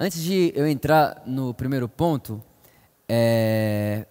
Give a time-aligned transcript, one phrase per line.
[0.00, 2.40] Antes de eu entrar no primeiro ponto,
[3.08, 4.06] é,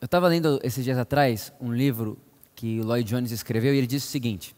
[0.00, 2.18] eu estava lendo esses dias atrás um livro
[2.52, 4.56] que o Lloyd Jones escreveu e ele disse o seguinte: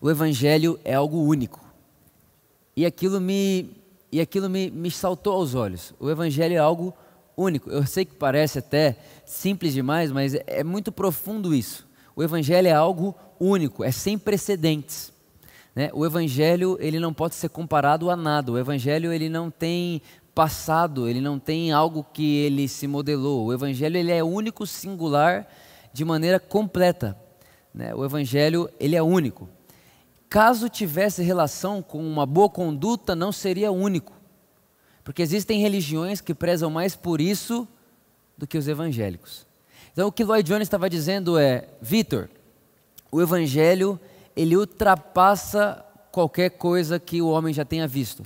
[0.00, 1.64] o Evangelho é algo único.
[2.76, 3.70] E aquilo me,
[4.10, 5.94] e aquilo me, me saltou aos olhos.
[6.00, 6.92] O Evangelho é algo
[7.36, 7.70] único.
[7.70, 11.86] Eu sei que parece até simples demais, mas é, é muito profundo isso.
[12.16, 15.12] O Evangelho é algo único, é sem precedentes.
[15.74, 15.90] Né?
[15.92, 18.52] O Evangelho ele não pode ser comparado a nada.
[18.52, 20.00] O Evangelho ele não tem
[20.34, 23.46] passado, ele não tem algo que ele se modelou.
[23.46, 25.46] O Evangelho ele é único, singular,
[25.92, 27.16] de maneira completa.
[27.72, 27.94] Né?
[27.94, 29.48] O Evangelho ele é único.
[30.28, 34.12] Caso tivesse relação com uma boa conduta, não seria único.
[35.04, 37.68] Porque existem religiões que prezam mais por isso
[38.36, 39.46] do que os evangélicos.
[39.92, 42.28] Então o que Lloyd Jones estava dizendo é, Vitor,
[43.12, 44.00] o evangelho
[44.36, 48.22] ele ultrapassa qualquer coisa que o homem já tenha visto.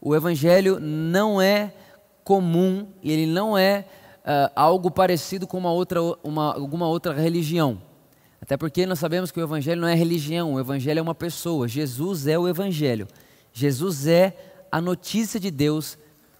[0.00, 1.72] O evangelho não é
[2.24, 3.84] comum, ele não é
[4.20, 7.80] uh, algo parecido com uma outra, uma, alguma outra religião.
[8.40, 11.66] Até porque nós sabemos que o evangelho não é religião, o evangelho é uma pessoa.
[11.66, 13.08] Jesus é o evangelho.
[13.52, 14.36] Jesus é
[14.70, 15.98] a notícia de Deus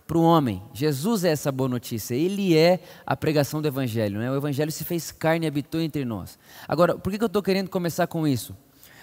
[0.08, 0.62] para o homem.
[0.72, 4.18] Jesus é essa boa notícia, ele é a pregação do Evangelho.
[4.18, 4.30] Né?
[4.30, 6.38] O Evangelho se fez carne e habitou entre nós.
[6.66, 8.56] Agora, por que eu estou querendo começar com isso?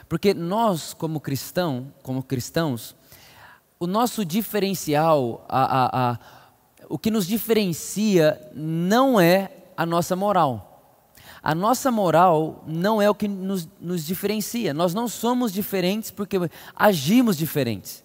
[0.07, 2.95] Porque nós, como cristão, como cristãos,
[3.79, 6.19] o nosso diferencial, a, a, a,
[6.89, 10.71] o que nos diferencia não é a nossa moral.
[11.41, 14.73] A nossa moral não é o que nos, nos diferencia.
[14.73, 16.37] Nós não somos diferentes porque
[16.75, 18.03] agimos diferentes.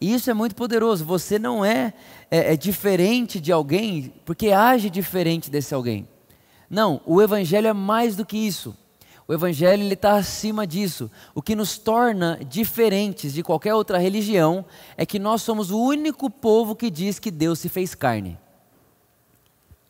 [0.00, 1.04] E isso é muito poderoso.
[1.04, 1.94] Você não é,
[2.28, 6.08] é, é diferente de alguém porque age diferente desse alguém.
[6.68, 8.76] Não, o Evangelho é mais do que isso.
[9.26, 11.10] O Evangelho está acima disso.
[11.34, 14.64] O que nos torna diferentes de qualquer outra religião
[14.96, 18.38] é que nós somos o único povo que diz que Deus se fez carne.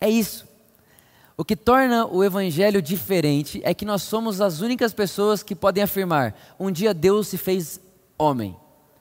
[0.00, 0.46] É isso.
[1.36, 5.82] O que torna o Evangelho diferente é que nós somos as únicas pessoas que podem
[5.82, 7.80] afirmar: um dia Deus se fez
[8.18, 8.56] homem.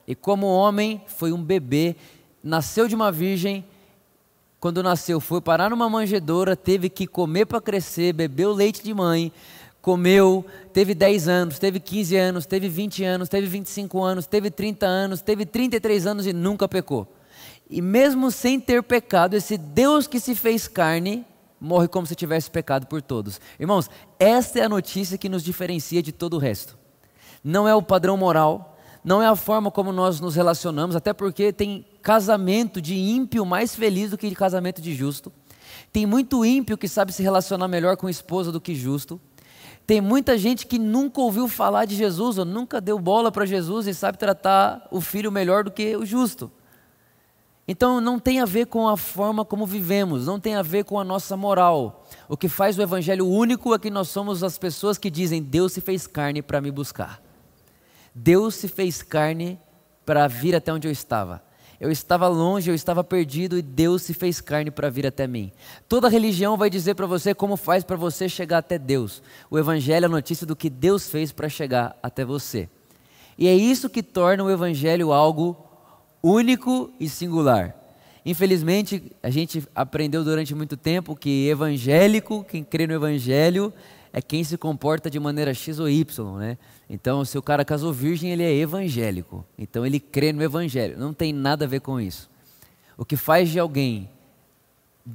[0.06, 1.94] E como homem, foi um bebê,
[2.42, 3.64] nasceu de uma virgem,
[4.58, 9.32] quando nasceu foi parar numa manjedoura, teve que comer para crescer, bebeu leite de mãe,
[9.82, 14.86] comeu, teve 10 anos, teve 15 anos, teve 20 anos, teve 25 anos, teve 30
[14.86, 17.12] anos, teve 33 anos e nunca pecou.
[17.68, 21.26] E mesmo sem ter pecado, esse Deus que se fez carne
[21.60, 23.40] morre como se tivesse pecado por todos.
[23.58, 26.78] Irmãos, esta é a notícia que nos diferencia de todo o resto.
[27.42, 31.52] Não é o padrão moral, não é a forma como nós nos relacionamos, até porque
[31.52, 35.32] tem casamento de ímpio mais feliz do que casamento de justo.
[35.92, 39.20] Tem muito ímpio que sabe se relacionar melhor com esposa do que justo.
[39.86, 43.86] Tem muita gente que nunca ouviu falar de Jesus, ou nunca deu bola para Jesus
[43.86, 46.50] e sabe tratar o filho melhor do que o justo.
[47.66, 50.98] Então não tem a ver com a forma como vivemos, não tem a ver com
[50.98, 52.04] a nossa moral.
[52.28, 55.72] O que faz o evangelho único é que nós somos as pessoas que dizem: Deus
[55.72, 57.22] se fez carne para me buscar.
[58.14, 59.58] Deus se fez carne
[60.04, 61.42] para vir até onde eu estava.
[61.82, 65.50] Eu estava longe, eu estava perdido e Deus se fez carne para vir até mim.
[65.88, 69.20] Toda religião vai dizer para você como faz para você chegar até Deus.
[69.50, 72.68] O Evangelho é a notícia do que Deus fez para chegar até você.
[73.36, 75.56] E é isso que torna o Evangelho algo
[76.22, 77.74] único e singular.
[78.24, 83.74] Infelizmente, a gente aprendeu durante muito tempo que evangélico, quem crê no Evangelho,
[84.12, 86.58] é quem se comporta de maneira X ou Y, né?
[86.88, 89.44] Então, se o cara casou virgem, ele é evangélico.
[89.56, 90.98] Então, ele crê no evangelho.
[90.98, 92.30] Não tem nada a ver com isso.
[92.98, 94.10] O que faz de alguém,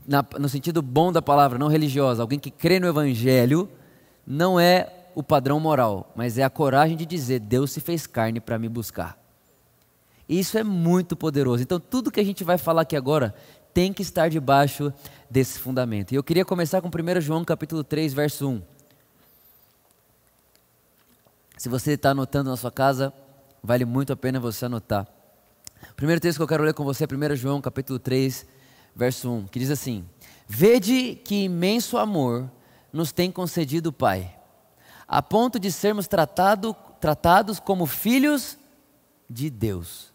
[0.08, 3.70] na, no sentido bom da palavra, não religiosa, alguém que crê no evangelho,
[4.26, 8.40] não é o padrão moral, mas é a coragem de dizer: Deus se fez carne
[8.40, 9.18] para me buscar.
[10.28, 11.62] Isso é muito poderoso.
[11.62, 13.34] Então, tudo que a gente vai falar aqui agora
[13.74, 14.92] tem que estar debaixo
[15.30, 16.12] desse fundamento.
[16.12, 18.77] E eu queria começar com 1 João capítulo 3, verso 1.
[21.58, 23.12] Se você está anotando na sua casa,
[23.64, 25.08] vale muito a pena você anotar.
[25.92, 28.46] O primeiro texto que eu quero ler com você é 1 João capítulo 3,
[28.96, 30.08] verso 1, que diz assim:
[30.48, 32.50] Vede que imenso amor
[32.94, 34.36] nos tem concedido o Pai,
[35.08, 38.56] a ponto de sermos tratado, tratados como filhos
[39.28, 40.14] de Deus.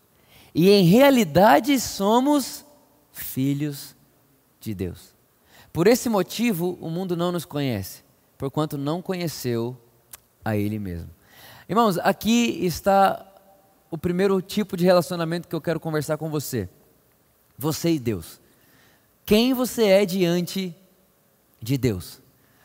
[0.55, 2.65] E em realidade somos
[3.11, 3.97] filhos
[4.61, 5.13] de Deus.
[5.73, 8.05] Por esse motivo, o mundo não nos conhece,
[8.39, 9.77] porquanto não conheceu
[10.45, 11.11] a Ele mesmo.
[11.73, 13.27] Irmãos, aqui está
[13.91, 16.69] o primeiro tipo de relacionamento que eu quero conversar com você.
[17.57, 18.39] Você e Deus.
[19.25, 20.77] Quem você é diante
[21.63, 22.21] de Deus?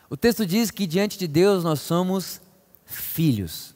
[0.09, 2.41] O texto diz que diante de Deus nós somos
[2.85, 3.73] filhos.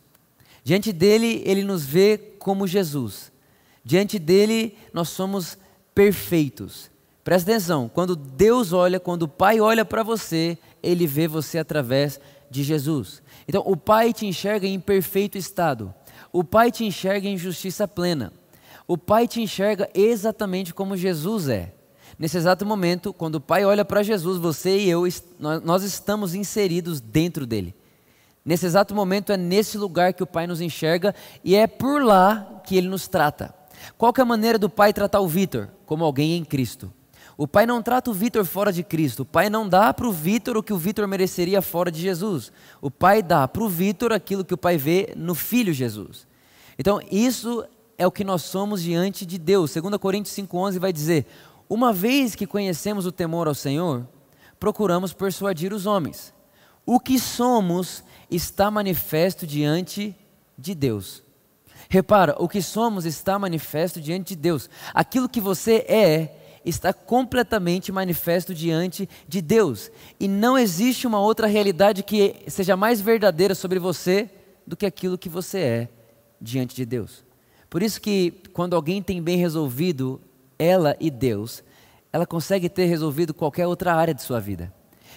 [0.66, 3.32] Diante dele, ele nos vê como Jesus.
[3.86, 5.58] Diante dele, nós somos
[5.96, 6.92] perfeitos.
[7.24, 12.20] Presta atenção, quando Deus olha, quando o Pai olha para você, ele vê você através
[12.50, 13.24] de Jesus.
[13.48, 15.94] Então, o Pai te enxerga em perfeito estado.
[16.32, 18.32] O Pai te enxerga em justiça plena.
[18.88, 21.74] O Pai te enxerga exatamente como Jesus é.
[22.18, 25.04] Nesse exato momento, quando o Pai olha para Jesus, você e eu,
[25.64, 27.74] nós estamos inseridos dentro dele.
[28.44, 32.62] Nesse exato momento, é nesse lugar que o Pai nos enxerga e é por lá
[32.66, 33.54] que ele nos trata.
[33.98, 35.70] Qual é a maneira do Pai tratar o Vitor?
[35.86, 36.92] Como alguém em Cristo.
[37.38, 39.22] O pai não trata o Vitor fora de Cristo.
[39.22, 42.52] O pai não dá para o Vitor o que o Vitor mereceria fora de Jesus.
[42.82, 46.28] O pai dá para o Vitor aquilo que o pai vê no filho Jesus.
[46.78, 47.66] Então, isso
[47.98, 49.74] é o que nós somos diante de Deus.
[49.74, 51.26] 2 Coríntios 5,11 vai dizer:
[51.70, 54.08] Uma vez que conhecemos o temor ao Senhor,
[54.60, 56.34] procuramos persuadir os homens.
[56.86, 60.16] O que somos está manifesto diante
[60.58, 61.24] de Deus.
[61.90, 64.70] Repara, o que somos está manifesto diante de Deus.
[64.94, 69.92] Aquilo que você é está completamente manifesto diante de Deus.
[70.20, 74.30] E não existe uma outra realidade que seja mais verdadeira sobre você
[74.66, 75.90] do que aquilo que você é
[76.40, 77.24] diante de Deus.
[77.70, 80.20] Por isso que quando alguém tem bem resolvido
[80.60, 81.64] ela e Deus,
[82.12, 84.74] ela consegue ter resolvido qualquer outra área de sua vida.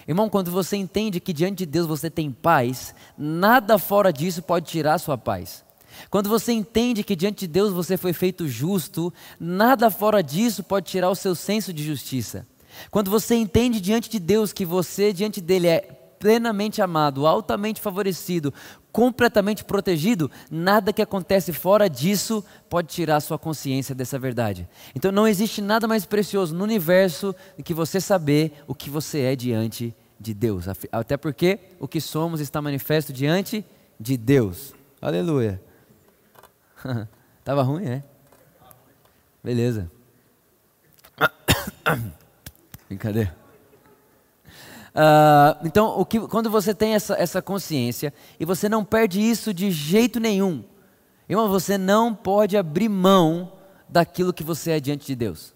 [0.07, 4.67] Irmão, quando você entende que diante de Deus você tem paz, nada fora disso pode
[4.67, 5.64] tirar sua paz.
[6.09, 10.87] Quando você entende que diante de Deus você foi feito justo, nada fora disso pode
[10.87, 12.47] tirar o seu senso de justiça.
[12.91, 15.81] Quando você entende diante de Deus que você, diante dele, é
[16.19, 18.53] plenamente amado, altamente favorecido,
[18.91, 24.67] completamente protegido, nada que acontece fora disso pode tirar a sua consciência dessa verdade.
[24.95, 29.21] Então não existe nada mais precioso no universo do que você saber o que você
[29.21, 30.65] é diante de Deus.
[30.91, 33.65] Até porque o que somos está manifesto diante
[33.99, 34.73] de Deus.
[35.01, 35.61] Aleluia.
[37.43, 38.03] Tava ruim, é?
[39.43, 39.91] Beleza.
[42.87, 43.35] Brincadeira.
[44.95, 49.53] Uh, então, o que, quando você tem essa, essa consciência e você não perde isso
[49.53, 50.63] de jeito nenhum,
[51.27, 53.51] irmão, você não pode abrir mão
[53.89, 55.54] daquilo que você é diante de Deus.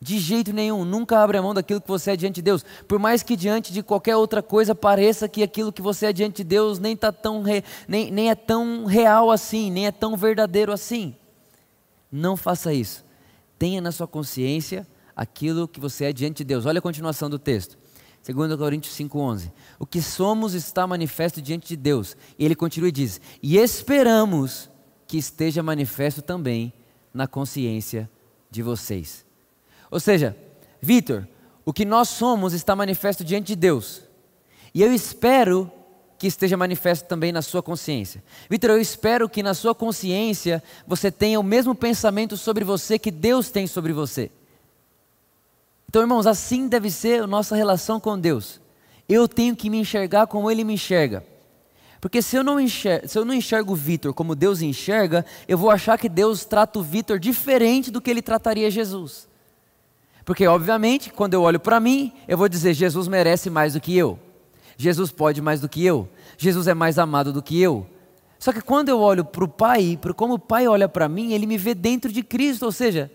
[0.00, 2.64] De jeito nenhum, nunca abra mão daquilo que você é diante de Deus.
[2.86, 6.36] Por mais que diante de qualquer outra coisa pareça que aquilo que você é diante
[6.36, 10.16] de Deus nem, tá tão re, nem, nem é tão real assim, nem é tão
[10.16, 11.16] verdadeiro assim.
[12.12, 13.04] Não faça isso.
[13.58, 14.86] Tenha na sua consciência
[15.16, 16.64] aquilo que você é diante de Deus.
[16.64, 17.76] Olha a continuação do texto.
[18.24, 19.50] 2 Coríntios 5,11.
[19.80, 22.16] O que somos está manifesto diante de Deus.
[22.38, 24.70] E ele continua e diz: E esperamos
[25.08, 26.72] que esteja manifesto também
[27.12, 28.08] na consciência
[28.48, 29.27] de vocês.
[29.90, 30.36] Ou seja,
[30.80, 31.26] Vitor,
[31.64, 34.02] o que nós somos está manifesto diante de Deus.
[34.74, 35.70] E eu espero
[36.18, 38.22] que esteja manifesto também na sua consciência.
[38.50, 43.10] Vitor, eu espero que na sua consciência você tenha o mesmo pensamento sobre você que
[43.10, 44.30] Deus tem sobre você.
[45.88, 48.60] Então, irmãos, assim deve ser a nossa relação com Deus.
[49.08, 51.24] Eu tenho que me enxergar como Ele me enxerga.
[52.00, 55.58] Porque se eu não enxergo, se eu não enxergo o Vitor como Deus enxerga, eu
[55.58, 59.27] vou achar que Deus trata o Vitor diferente do que ele trataria Jesus.
[60.28, 63.96] Porque, obviamente, quando eu olho para mim, eu vou dizer: Jesus merece mais do que
[63.96, 64.18] eu.
[64.76, 66.06] Jesus pode mais do que eu.
[66.36, 67.86] Jesus é mais amado do que eu.
[68.38, 71.32] Só que quando eu olho para o Pai, para como o Pai olha para mim,
[71.32, 72.66] ele me vê dentro de Cristo.
[72.66, 73.10] Ou seja,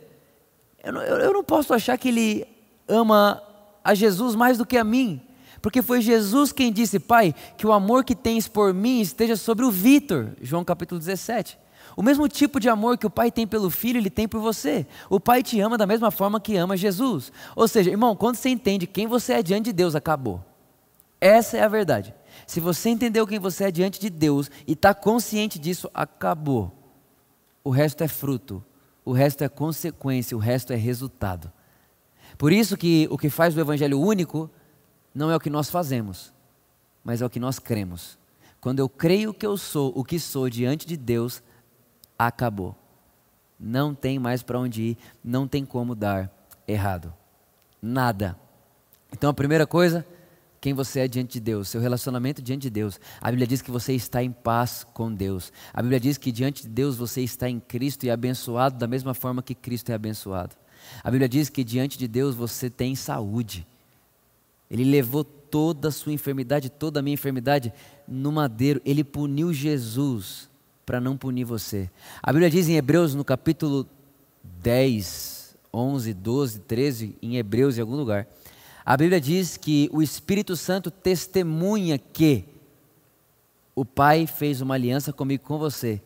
[0.83, 2.47] eu não, eu não posso achar que ele
[2.87, 3.39] ama
[3.83, 5.21] a Jesus mais do que a mim.
[5.61, 9.63] Porque foi Jesus quem disse, Pai, que o amor que tens por mim esteja sobre
[9.63, 10.29] o Vitor.
[10.41, 11.59] João capítulo 17.
[11.95, 14.85] O mesmo tipo de amor que o pai tem pelo filho, ele tem por você.
[15.09, 17.31] O pai te ama da mesma forma que ama Jesus.
[17.55, 20.43] Ou seja, irmão, quando você entende quem você é diante de Deus, acabou.
[21.21, 22.13] Essa é a verdade.
[22.45, 26.71] Se você entendeu quem você é diante de Deus e está consciente disso, acabou.
[27.63, 28.63] O resto é fruto,
[29.05, 31.51] o resto é consequência, o resto é resultado.
[32.37, 34.49] Por isso que o que faz o evangelho único
[35.13, 36.33] não é o que nós fazemos,
[37.03, 38.17] mas é o que nós cremos.
[38.59, 41.41] Quando eu creio que eu sou o que sou diante de Deus,
[42.17, 42.75] acabou.
[43.59, 46.31] Não tem mais para onde ir, não tem como dar
[46.67, 47.13] errado.
[47.81, 48.37] Nada.
[49.11, 50.05] Então a primeira coisa,
[50.59, 52.99] quem você é diante de Deus, seu relacionamento diante de Deus.
[53.21, 55.51] A Bíblia diz que você está em paz com Deus.
[55.73, 58.87] A Bíblia diz que diante de Deus você está em Cristo e é abençoado da
[58.87, 60.55] mesma forma que Cristo é abençoado.
[61.03, 63.67] A Bíblia diz que diante de Deus você tem saúde.
[64.69, 67.71] Ele levou toda a sua enfermidade, toda a minha enfermidade
[68.07, 68.81] no madeiro.
[68.83, 70.49] Ele puniu Jesus
[70.85, 71.89] para não punir você.
[72.21, 73.87] A Bíblia diz em Hebreus, no capítulo
[74.61, 78.27] 10, 11, 12, 13, em Hebreus, em algum lugar,
[78.85, 82.45] a Bíblia diz que o Espírito Santo testemunha que
[83.73, 86.01] o Pai fez uma aliança comigo com você,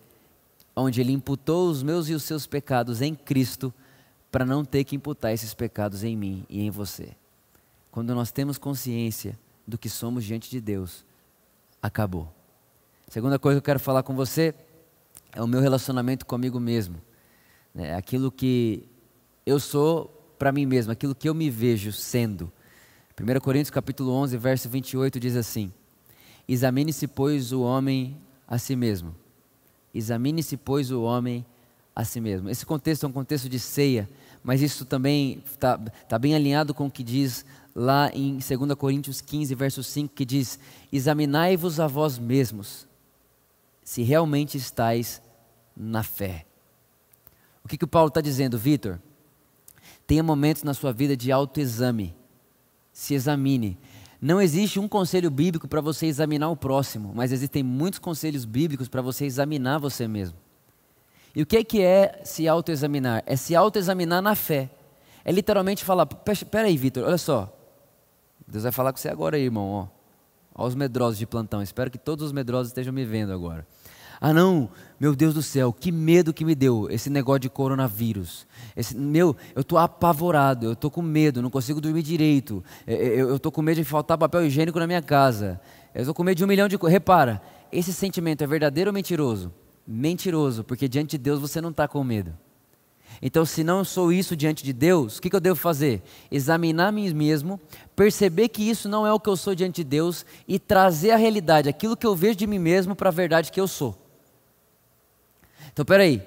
[0.76, 3.74] onde ele imputou os meus e os seus pecados em Cristo,
[4.32, 7.10] para não ter que imputar esses pecados em mim e em você.
[7.90, 11.04] Quando nós temos consciência do que somos diante de Deus,
[11.82, 12.32] acabou.
[13.08, 14.54] Segunda coisa que eu quero falar com você
[15.34, 17.02] é o meu relacionamento comigo mesmo.
[17.76, 18.88] É aquilo que
[19.46, 20.08] eu sou
[20.38, 22.52] para mim mesmo, aquilo que eu me vejo sendo.
[23.20, 25.72] 1 Coríntios capítulo 11, verso 28 diz assim:
[26.48, 28.18] Examine-se, pois, o homem
[28.48, 29.16] a si mesmo.
[29.94, 31.46] Examine-se, pois, o homem
[31.96, 32.50] a si mesmo.
[32.50, 34.08] Esse contexto é um contexto de ceia,
[34.44, 37.44] mas isso também está tá bem alinhado com o que diz
[37.76, 40.60] lá em 2 Coríntios 15, verso 5, que diz:
[40.92, 42.88] Examinai-vos a vós mesmos,
[43.88, 45.22] se realmente estáis
[45.74, 46.46] na fé.
[47.64, 49.00] O que, que o Paulo está dizendo, Vitor?
[50.06, 52.14] Tenha momentos na sua vida de autoexame.
[52.92, 53.80] Se examine.
[54.22, 58.90] Não existe um conselho bíblico para você examinar o próximo, mas existem muitos conselhos bíblicos
[58.90, 60.36] para você examinar você mesmo.
[61.34, 63.24] E o que é, que é se autoexaminar?
[63.26, 64.70] É se autoexaminar na fé.
[65.24, 66.06] É literalmente falar:
[66.52, 67.58] peraí, Vitor, olha só.
[68.46, 69.70] Deus vai falar com você agora aí, irmão.
[69.70, 69.88] Ó.
[70.54, 71.62] Olha os medrosos de plantão.
[71.62, 73.66] Espero que todos os medrosos estejam me vendo agora.
[74.20, 74.70] Ah, não,
[75.00, 78.48] meu Deus do céu, que medo que me deu esse negócio de coronavírus.
[78.76, 82.64] Esse, meu, eu estou apavorado, eu estou com medo, não consigo dormir direito.
[82.86, 85.62] É, é, eu estou com medo de faltar papel higiênico na minha casa.
[85.94, 86.94] Eu estou com medo de um milhão de coisas.
[86.94, 89.54] Repara, esse sentimento é verdadeiro ou mentiroso?
[89.86, 92.34] Mentiroso, porque diante de Deus você não está com medo.
[93.22, 96.04] Então, se não sou isso diante de Deus, o que, que eu devo fazer?
[96.30, 97.60] Examinar mim mesmo,
[97.96, 101.18] perceber que isso não é o que eu sou diante de Deus e trazer a
[101.18, 104.07] realidade, aquilo que eu vejo de mim mesmo, para a verdade que eu sou.
[105.78, 106.24] Então, peraí.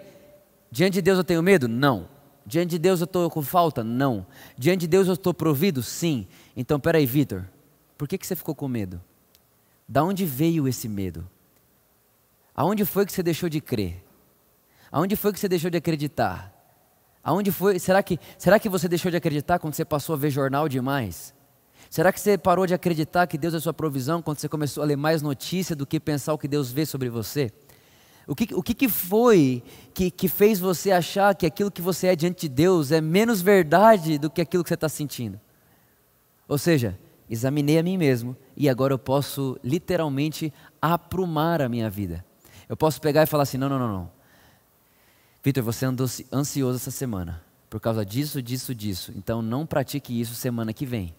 [0.71, 1.67] Diante de Deus eu tenho medo?
[1.67, 2.09] Não.
[2.47, 3.83] Diante de Deus eu estou com falta?
[3.83, 4.25] Não.
[4.57, 5.83] Diante de Deus eu estou provido?
[5.83, 6.29] Sim.
[6.57, 7.45] Então, peraí, Vitor.
[7.99, 9.03] Por que, que você ficou com medo?
[9.89, 11.29] Da onde veio esse medo?
[12.55, 14.05] Aonde foi que você deixou de crer?
[14.89, 16.55] Aonde foi que você deixou de acreditar?
[17.21, 17.81] Aonde foi?
[17.81, 21.35] Será que, será que você deixou de acreditar quando você passou a ver jornal demais?
[21.91, 24.87] Será que você parou de acreditar que Deus é sua provisão quando você começou a
[24.87, 27.53] ler mais notícia do que pensar o que Deus vê sobre você?
[28.27, 29.63] O que, o que, que foi
[29.93, 33.41] que, que fez você achar que aquilo que você é diante de Deus é menos
[33.41, 35.41] verdade do que aquilo que você está sentindo?
[36.47, 36.99] Ou seja,
[37.29, 42.25] examinei a mim mesmo e agora eu posso literalmente aprumar a minha vida.
[42.69, 44.11] Eu posso pegar e falar assim: não, não, não, não.
[45.43, 49.13] Vitor, você andou ansioso essa semana por causa disso, disso, disso.
[49.17, 51.15] Então não pratique isso semana que vem.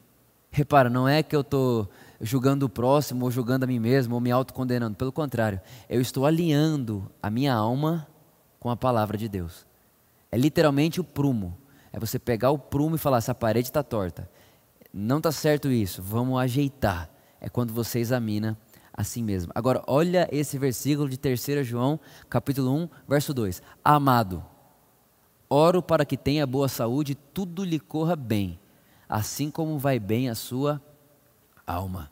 [0.51, 1.89] Repara, não é que eu estou
[2.21, 4.95] julgando o próximo, ou julgando a mim mesmo, ou me autocondenando.
[4.95, 5.59] Pelo contrário,
[5.89, 8.07] eu estou alinhando a minha alma
[8.59, 9.65] com a palavra de Deus.
[10.31, 11.57] É literalmente o prumo.
[11.91, 14.29] É você pegar o prumo e falar: essa parede está torta.
[14.93, 17.09] Não está certo isso, vamos ajeitar.
[17.39, 18.57] É quando você examina
[18.93, 19.51] a si mesmo.
[19.55, 21.99] Agora, olha esse versículo de 3 João,
[22.29, 23.61] capítulo 1, verso 2.
[23.83, 24.43] Amado,
[25.49, 28.59] oro para que tenha boa saúde e tudo lhe corra bem,
[29.07, 30.81] assim como vai bem a sua
[31.65, 32.10] alma.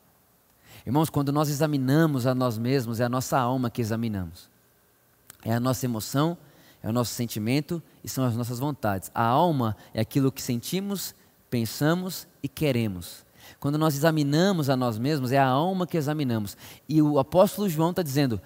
[0.86, 4.50] Irmãos, quando nós examinamos a nós mesmos, é a nossa alma que examinamos.
[5.43, 6.38] É a nossa emoção,
[6.81, 9.12] é o nosso sentimento e são as nossas vontades.
[9.13, 11.13] A alma é aquilo que sentimos,
[11.50, 13.25] pensamos e queremos.
[13.59, 16.55] Quando nós examinamos a nós mesmos, é a alma que examinamos.
[16.88, 18.39] E o apóstolo João está dizendo: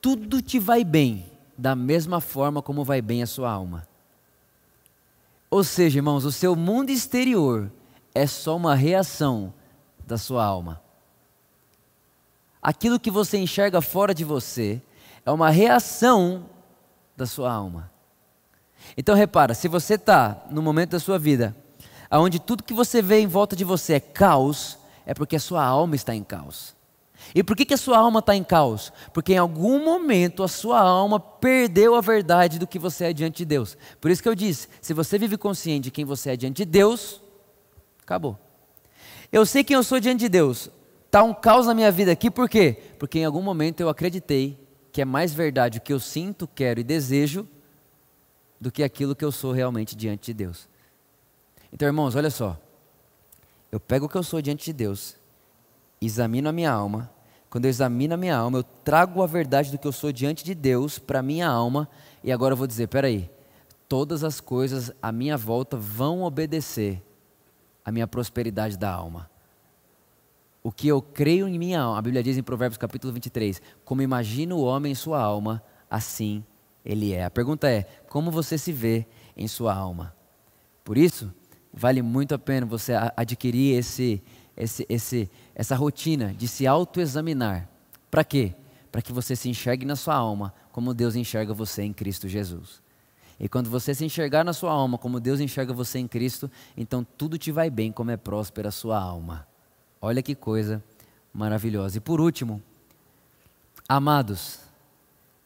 [0.00, 1.24] tudo te vai bem,
[1.56, 3.86] da mesma forma como vai bem a sua alma.
[5.50, 7.70] Ou seja, irmãos, o seu mundo exterior
[8.14, 9.54] é só uma reação
[10.06, 10.83] da sua alma.
[12.64, 14.80] Aquilo que você enxerga fora de você
[15.26, 16.46] é uma reação
[17.14, 17.92] da sua alma.
[18.96, 21.54] Então repara, se você está no momento da sua vida
[22.10, 25.62] onde tudo que você vê em volta de você é caos, é porque a sua
[25.62, 26.74] alma está em caos.
[27.34, 28.92] E por que, que a sua alma está em caos?
[29.12, 33.38] Porque em algum momento a sua alma perdeu a verdade do que você é diante
[33.38, 33.76] de Deus.
[34.00, 36.64] Por isso que eu disse: se você vive consciente de quem você é diante de
[36.64, 37.20] Deus,
[38.02, 38.38] acabou.
[39.32, 40.70] Eu sei quem eu sou diante de Deus.
[41.14, 42.76] Está um caos na minha vida aqui, por quê?
[42.98, 44.58] Porque em algum momento eu acreditei
[44.90, 47.46] que é mais verdade o que eu sinto, quero e desejo
[48.60, 50.68] do que aquilo que eu sou realmente diante de Deus.
[51.72, 52.58] Então, irmãos, olha só.
[53.70, 55.14] Eu pego o que eu sou diante de Deus,
[56.00, 57.08] examino a minha alma.
[57.48, 60.44] Quando eu examino a minha alma, eu trago a verdade do que eu sou diante
[60.44, 61.88] de Deus para a minha alma.
[62.24, 63.30] E agora eu vou dizer: peraí,
[63.88, 67.00] todas as coisas à minha volta vão obedecer
[67.84, 69.32] à minha prosperidade da alma.
[70.66, 74.00] O que eu creio em minha alma, a Bíblia diz em Provérbios capítulo 23, como
[74.00, 76.42] imagina o homem em sua alma, assim
[76.82, 77.22] ele é.
[77.22, 79.06] A pergunta é: como você se vê
[79.36, 80.16] em sua alma?
[80.82, 81.30] Por isso,
[81.70, 84.22] vale muito a pena você adquirir esse,
[84.56, 87.68] esse, esse, essa rotina de se autoexaminar.
[88.10, 88.54] Para quê?
[88.90, 92.82] Para que você se enxergue na sua alma como Deus enxerga você em Cristo Jesus.
[93.38, 97.04] E quando você se enxergar na sua alma como Deus enxerga você em Cristo, então
[97.04, 99.46] tudo te vai bem como é próspera a sua alma.
[100.04, 100.84] Olha que coisa
[101.32, 101.96] maravilhosa.
[101.96, 102.62] E por último,
[103.88, 104.60] amados,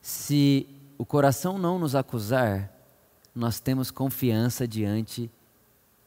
[0.02, 0.66] se
[0.98, 2.68] o coração não nos acusar,
[3.32, 5.30] nós temos confiança diante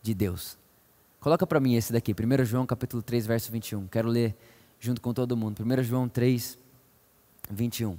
[0.01, 0.57] de Deus.
[1.21, 3.87] Coloca para mim esse daqui, 1 João capítulo 3, verso 21.
[3.87, 4.35] Quero ler
[4.81, 5.63] junto com todo mundo.
[5.63, 6.59] 1 João 3,
[7.49, 7.97] 21.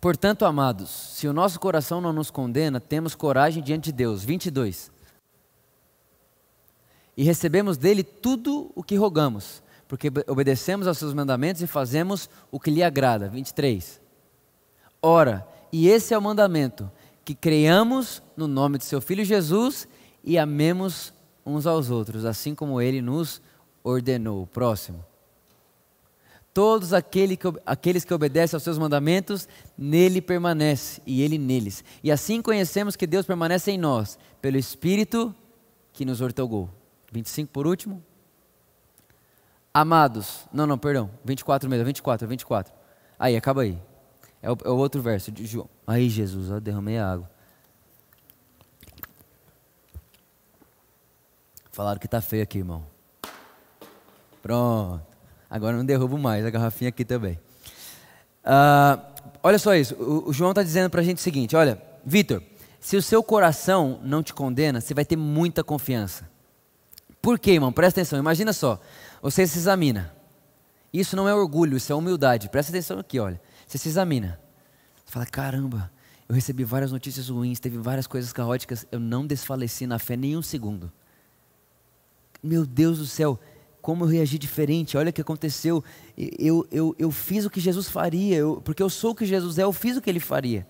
[0.00, 4.24] Portanto, amados, se o nosso coração não nos condena, temos coragem diante de Deus.
[4.24, 4.95] 22.
[7.16, 12.60] E recebemos dele tudo o que rogamos, porque obedecemos aos seus mandamentos e fazemos o
[12.60, 13.28] que lhe agrada.
[13.28, 14.00] 23.
[15.00, 16.90] Ora, e esse é o mandamento:
[17.24, 19.88] que creiamos no nome de seu Filho Jesus
[20.22, 23.40] e amemos uns aos outros, assim como ele nos
[23.82, 24.46] ordenou.
[24.46, 25.04] Próximo.
[26.52, 29.46] Todos aquele que, aqueles que obedecem aos seus mandamentos,
[29.76, 31.84] nele permanece e ele neles.
[32.02, 35.34] E assim conhecemos que Deus permanece em nós, pelo Espírito
[35.92, 36.70] que nos ortogou.
[37.12, 38.02] 25 por último.
[39.72, 42.72] Amados, não, não, perdão, 24 mesmo, 24, 24.
[43.18, 43.78] Aí, acaba aí.
[44.42, 45.68] É o, é o outro verso de João.
[45.86, 47.30] Aí, Jesus, eu derramei a água.
[51.72, 52.86] Falaram que tá feio aqui, irmão.
[54.40, 55.04] Pronto.
[55.50, 57.38] Agora não derrubo mais a garrafinha aqui também.
[58.44, 59.00] Uh,
[59.42, 59.94] olha só isso.
[59.96, 62.42] O, o João está dizendo para a gente o seguinte: olha, Vitor,
[62.80, 66.28] se o seu coração não te condena, você vai ter muita confiança.
[67.26, 67.72] Por quê, irmão?
[67.72, 68.20] Presta atenção.
[68.20, 68.80] Imagina só.
[69.20, 70.14] Você se examina.
[70.92, 72.48] Isso não é orgulho, isso é humildade.
[72.48, 73.40] Presta atenção aqui, olha.
[73.66, 74.38] Você se examina.
[75.04, 75.90] Você fala: caramba,
[76.28, 78.86] eu recebi várias notícias ruins, teve várias coisas caóticas.
[78.92, 80.92] Eu não desfaleci na fé nem um segundo.
[82.40, 83.40] Meu Deus do céu,
[83.82, 85.82] como eu reagi diferente, olha o que aconteceu.
[86.16, 89.58] Eu, eu, eu fiz o que Jesus faria, eu, porque eu sou o que Jesus
[89.58, 90.64] é, eu fiz o que ele faria.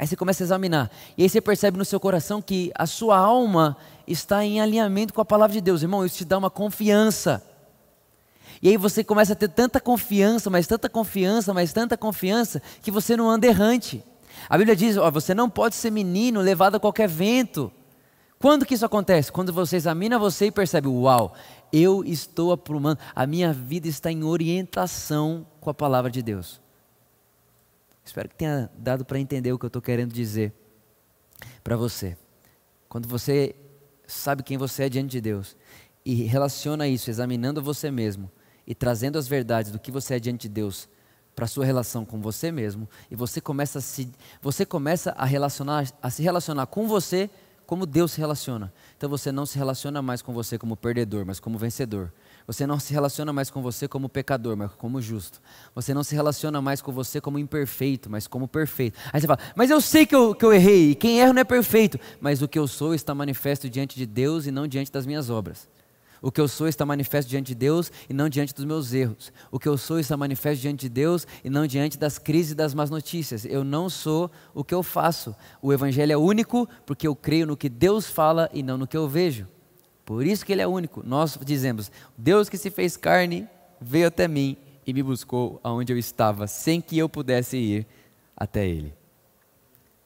[0.00, 3.18] Aí você começa a examinar, e aí você percebe no seu coração que a sua
[3.18, 3.76] alma
[4.06, 6.06] está em alinhamento com a palavra de Deus, irmão.
[6.06, 7.44] Isso te dá uma confiança.
[8.62, 12.90] E aí você começa a ter tanta confiança, mas tanta confiança, mas tanta confiança, que
[12.90, 14.02] você não anda errante.
[14.48, 17.70] A Bíblia diz: ó, você não pode ser menino levado a qualquer vento.
[18.38, 19.30] Quando que isso acontece?
[19.30, 21.34] Quando você examina você e percebe, uau,
[21.70, 26.58] eu estou aprumando, a minha vida está em orientação com a palavra de Deus.
[28.04, 30.52] Espero que tenha dado para entender o que eu estou querendo dizer
[31.62, 32.16] para você.
[32.88, 33.54] Quando você
[34.06, 35.56] sabe quem você é diante de Deus
[36.04, 38.30] e relaciona isso, examinando você mesmo
[38.66, 40.88] e trazendo as verdades do que você é diante de Deus
[41.34, 44.10] para sua relação com você mesmo, e você começa a se,
[44.42, 47.30] você começa a relacionar, a se relacionar com você
[47.66, 48.72] como Deus se relaciona.
[48.96, 52.12] Então você não se relaciona mais com você como perdedor, mas como vencedor.
[52.50, 55.40] Você não se relaciona mais com você como pecador, mas como justo.
[55.72, 58.98] Você não se relaciona mais com você como imperfeito, mas como perfeito.
[59.12, 61.42] Aí você fala, mas eu sei que eu, que eu errei, e quem erra não
[61.42, 61.96] é perfeito.
[62.20, 65.30] Mas o que eu sou está manifesto diante de Deus e não diante das minhas
[65.30, 65.68] obras.
[66.20, 69.32] O que eu sou está manifesto diante de Deus e não diante dos meus erros.
[69.52, 72.56] O que eu sou está manifesto diante de Deus e não diante das crises e
[72.56, 73.44] das más notícias.
[73.44, 75.36] Eu não sou o que eu faço.
[75.62, 78.96] O Evangelho é único porque eu creio no que Deus fala e não no que
[78.96, 79.46] eu vejo.
[80.10, 81.04] Por isso que ele é único.
[81.06, 83.48] Nós dizemos: Deus que se fez carne
[83.80, 87.86] veio até mim e me buscou aonde eu estava, sem que eu pudesse ir
[88.36, 88.92] até ele.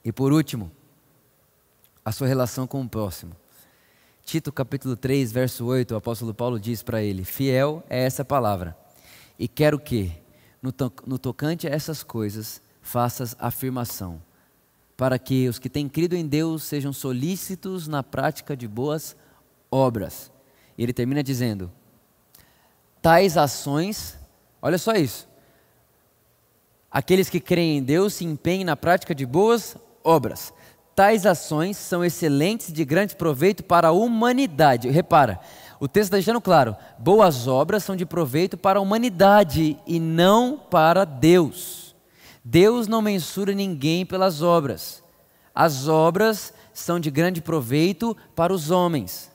[0.04, 0.70] E por último,
[2.04, 3.34] a sua relação com o próximo.
[4.26, 8.76] Tito capítulo 3, verso 8, o apóstolo Paulo diz para ele: Fiel é essa palavra.
[9.38, 10.12] E quero que,
[10.60, 14.20] no, to no tocante a essas coisas, faças afirmação,
[14.98, 19.16] para que os que têm crido em Deus sejam solícitos na prática de boas
[19.74, 20.30] obras.
[20.78, 21.70] E ele termina dizendo:
[23.02, 24.16] tais ações,
[24.62, 25.28] olha só isso.
[26.90, 30.52] Aqueles que creem em Deus se empenhem na prática de boas obras.
[30.94, 34.88] Tais ações são excelentes e de grande proveito para a humanidade.
[34.88, 35.40] Repara,
[35.80, 40.56] o texto está deixando claro: boas obras são de proveito para a humanidade e não
[40.56, 41.96] para Deus.
[42.44, 45.02] Deus não mensura ninguém pelas obras.
[45.52, 49.34] As obras são de grande proveito para os homens.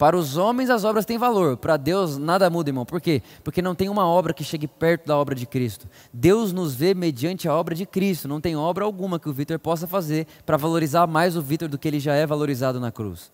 [0.00, 2.86] Para os homens as obras têm valor, para Deus nada muda, irmão.
[2.86, 3.20] Por quê?
[3.44, 5.86] Porque não tem uma obra que chegue perto da obra de Cristo.
[6.10, 8.26] Deus nos vê mediante a obra de Cristo.
[8.26, 11.76] Não tem obra alguma que o Vitor possa fazer para valorizar mais o Vitor do
[11.76, 13.30] que ele já é valorizado na cruz.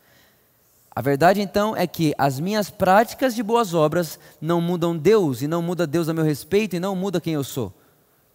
[0.91, 5.47] A verdade então é que as minhas práticas de boas obras não mudam Deus e
[5.47, 7.73] não muda Deus a meu respeito e não muda quem eu sou.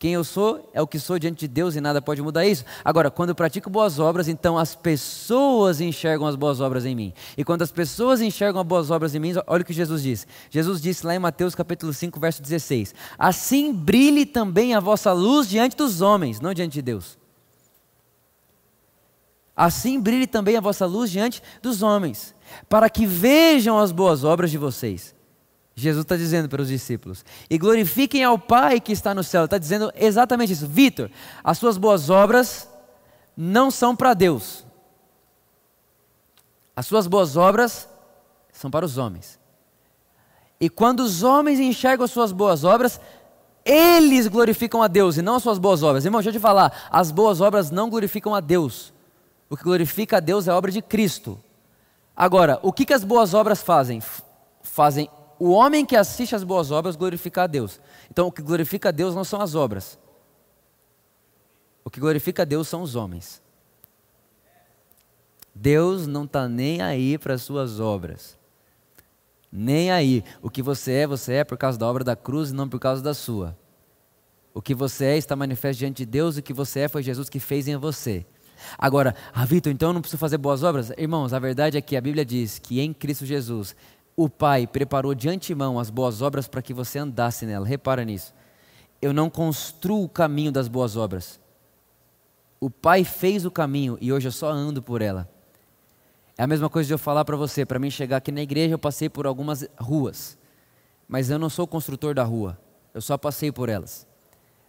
[0.02, 2.66] Quem eu sou é o que sou diante de Deus e nada pode mudar isso.
[2.84, 7.14] Agora, quando eu pratico boas obras, então as pessoas enxergam as boas obras em mim.
[7.38, 10.26] E quando as pessoas enxergam as boas obras em mim, olha o que Jesus disse.
[10.50, 15.48] Jesus disse lá em Mateus capítulo 5, verso 16: Assim brilhe também a vossa luz
[15.48, 17.16] diante dos homens, não diante de Deus.
[19.56, 22.34] Assim brilhe também a vossa luz diante dos homens,
[22.68, 25.14] para que vejam as boas obras de vocês
[25.76, 27.24] Jesus está dizendo para os discípulos.
[27.50, 29.46] E glorifiquem ao Pai que está no céu.
[29.46, 30.68] Está dizendo exatamente isso.
[30.68, 31.10] Vitor,
[31.44, 32.68] as suas boas obras
[33.36, 34.66] não são para Deus.
[36.76, 37.88] As suas boas obras
[38.52, 39.40] são para os homens.
[40.60, 43.00] E quando os homens enxergam as suas boas obras,
[43.66, 46.06] eles glorificam a Deus e não as suas boas obras.
[46.06, 48.94] Irmão, deixa eu te falar: as boas obras não glorificam a Deus.
[49.50, 51.40] O que glorifica a Deus é a obra de Cristo.
[52.16, 54.02] Agora, o que, que as boas obras fazem?
[54.62, 55.10] Fazem
[55.44, 57.82] o homem que assiste às boas obras glorifica a Deus.
[58.12, 59.98] Então, o que glorifica a Deus não são as obras.
[61.84, 63.42] O que glorifica a Deus são os homens.
[65.56, 68.38] Deus não está nem aí para as suas obras.
[69.52, 70.24] Nem aí.
[70.44, 72.80] O que você é, você é por causa da obra da cruz e não por
[72.80, 73.58] causa da sua.
[74.54, 77.30] O que você é está manifesto diante de Deus, o que você é foi Jesus
[77.30, 78.28] que fez em você.
[78.78, 80.92] Agora, ah, Vitor, então eu não preciso fazer boas obras?
[80.98, 83.76] Irmãos, a verdade é que a Bíblia diz que em Cristo Jesus
[84.16, 87.66] o Pai preparou de antemão as boas obras para que você andasse nela.
[87.66, 88.34] Repara nisso.
[89.02, 91.40] Eu não construo o caminho das boas obras.
[92.60, 95.28] O Pai fez o caminho e hoje eu só ando por ela.
[96.38, 98.74] É a mesma coisa de eu falar para você, para mim chegar aqui na igreja
[98.74, 100.38] eu passei por algumas ruas,
[101.08, 102.58] mas eu não sou o construtor da rua,
[102.94, 104.08] eu só passei por elas.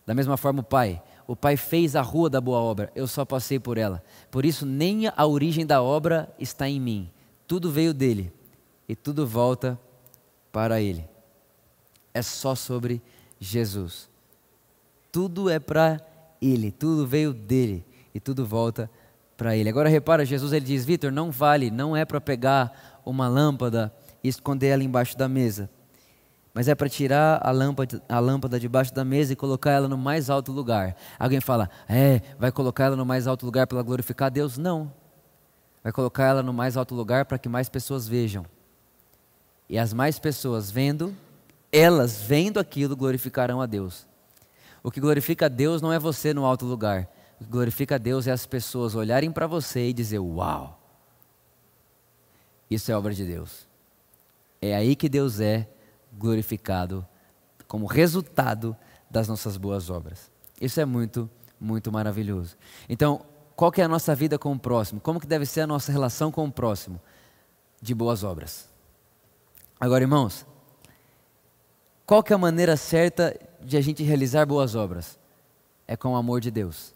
[0.05, 3.25] Da mesma forma o Pai, o Pai fez a rua da boa obra, eu só
[3.25, 4.03] passei por ela.
[4.31, 7.11] Por isso nem a origem da obra está em mim,
[7.47, 8.33] tudo veio dele
[8.93, 9.81] e tudo volta
[10.53, 11.09] para Ele.
[12.13, 13.01] É só sobre
[13.41, 14.07] Jesus.
[15.11, 15.99] Tudo é para
[16.43, 18.91] Ele, tudo veio dele e tudo volta
[19.35, 19.71] para Ele.
[19.71, 23.91] Agora repara, Jesus ele diz: Vitor, não vale, não é para pegar uma lâmpada
[24.23, 25.71] e esconder ela embaixo da mesa,
[26.53, 29.97] mas é para tirar a lâmpada, a lâmpada debaixo da mesa e colocar ela no
[29.97, 30.97] mais alto lugar.
[31.19, 34.59] Alguém fala, é, vai colocar ela no mais alto lugar para glorificar Deus?
[34.59, 34.93] Não.
[35.83, 38.45] Vai colocar ela no mais alto lugar para que mais pessoas vejam.
[39.73, 41.17] E as mais pessoas vendo,
[41.73, 44.07] elas vendo aquilo, glorificarão a Deus.
[44.83, 47.09] O que glorifica a Deus não é você no alto lugar.
[47.41, 50.79] O que glorifica a Deus é as pessoas olharem para você e dizer: Uau!
[52.71, 53.67] Isso é obra de Deus.
[54.61, 55.67] É aí que Deus é
[56.13, 57.07] glorificado
[57.67, 58.77] como resultado
[59.11, 60.31] das nossas boas obras.
[60.61, 62.59] Isso é muito, muito maravilhoso.
[62.91, 63.25] Então,
[63.57, 65.01] qual que é a nossa vida com o próximo?
[65.01, 67.01] Como que deve ser a nossa relação com o próximo?
[67.81, 68.71] De boas obras.
[69.83, 70.47] Agora, irmãos,
[72.07, 75.19] qual que é a maneira certa de a gente realizar boas obras?
[75.89, 76.95] É com o amor de Deus.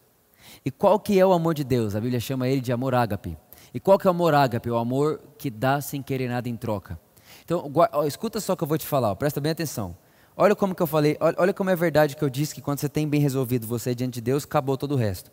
[0.64, 1.96] E qual que é o amor de Deus?
[1.96, 3.36] A Bíblia chama ele de amor ágape.
[3.74, 4.70] E qual que é o amor ágape?
[4.70, 6.96] O amor que dá sem querer nada em troca.
[7.44, 7.72] Então,
[8.06, 9.96] escuta só o que eu vou te falar, presta bem atenção.
[10.36, 12.78] Olha como que eu falei, olha, olha como é verdade que eu disse que quando
[12.78, 15.32] você tem bem resolvido você diante de Deus, acabou todo o resto.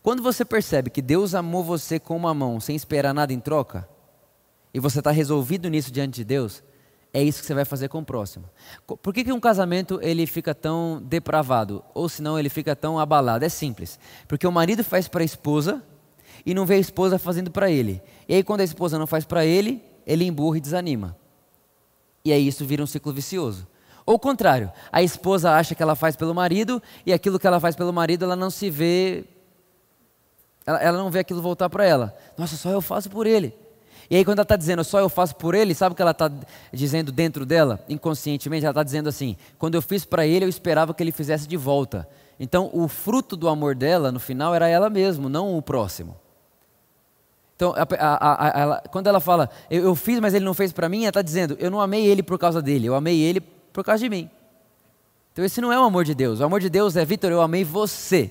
[0.00, 3.88] Quando você percebe que Deus amou você com uma mão sem esperar nada em troca,
[4.76, 6.62] e você está resolvido nisso diante de Deus,
[7.10, 8.44] é isso que você vai fazer com o próximo.
[8.86, 11.82] Por que, que um casamento ele fica tão depravado?
[11.94, 13.42] Ou senão ele fica tão abalado?
[13.42, 13.98] É simples.
[14.28, 15.82] Porque o marido faz para a esposa
[16.44, 18.02] e não vê a esposa fazendo para ele.
[18.28, 21.16] E aí quando a esposa não faz para ele, ele emburra e desanima.
[22.22, 23.66] E aí isso vira um ciclo vicioso.
[24.04, 27.60] Ou o contrário, a esposa acha que ela faz pelo marido e aquilo que ela
[27.60, 29.24] faz pelo marido ela não se vê,
[30.66, 32.14] ela, ela não vê aquilo voltar para ela.
[32.36, 33.64] Nossa, só eu faço por ele.
[34.08, 36.12] E aí, quando ela está dizendo só eu faço por ele, sabe o que ela
[36.12, 36.30] está
[36.72, 38.64] dizendo dentro dela, inconscientemente?
[38.64, 41.56] Ela está dizendo assim: quando eu fiz para ele, eu esperava que ele fizesse de
[41.56, 42.08] volta.
[42.38, 46.16] Então, o fruto do amor dela, no final, era ela mesma, não o próximo.
[47.56, 50.72] Então, a, a, a, ela, quando ela fala, eu, eu, fiz, mas ele não fez
[50.72, 53.40] para mim, ela está dizendo, eu não amei ele por causa dele, eu amei ele
[53.40, 54.30] por causa de mim.
[55.32, 56.40] Então, esse não é o amor de Deus.
[56.40, 58.30] O amor de Deus é, Vitor, eu amei você.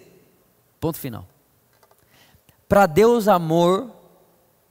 [0.79, 1.27] Ponto final.
[2.67, 3.91] Para Deus, amor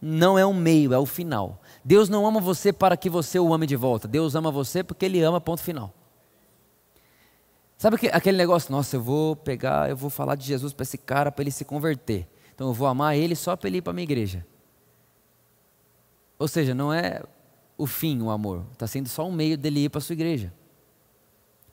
[0.04, 1.62] não é um meio, é o final.
[1.82, 4.06] Deus não ama você para que você o ame de volta.
[4.06, 5.94] Deus ama você porque Ele ama, ponto final.
[7.78, 11.32] Sabe aquele negócio, nossa, eu vou pegar, eu vou falar de Jesus para esse cara,
[11.32, 12.28] para ele se converter.
[12.54, 14.46] Então eu vou amar ele só para ele ir para a minha igreja.
[16.38, 17.22] Ou seja, não é
[17.76, 20.52] o fim o amor, está sendo só um meio dele ir para a sua igreja.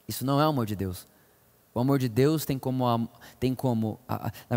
[0.08, 1.08] Isso não é o amor de Deus.
[1.74, 4.00] O amor de Deus tem como, tem como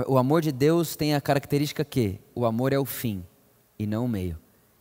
[0.09, 3.25] o amor de Deus tem a característica que o amor é o fim
[3.79, 4.39] e não o meio.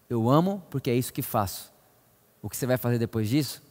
[0.10, 1.74] Eu amo porque é isso que faço.
[2.42, 3.64] O que você vai fazer depois disso?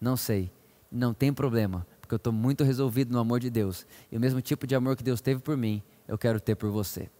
[0.00, 0.50] Não sei.
[0.90, 3.86] Não tem problema, porque eu estou muito resolvido no amor de Deus.
[4.10, 6.70] E o mesmo tipo de amor que Deus teve por mim, eu quero ter por
[6.70, 7.10] você.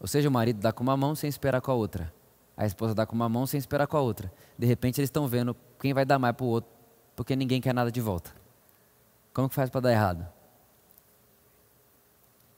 [0.00, 2.12] Ou seja, o marido dá com uma mão sem esperar com a outra.
[2.56, 4.32] A esposa dá com uma mão sem esperar com a outra.
[4.58, 6.70] De repente eles estão vendo quem vai dar mais para o outro,
[7.16, 8.34] porque ninguém quer nada de volta.
[9.32, 10.26] Como que faz para dar errado?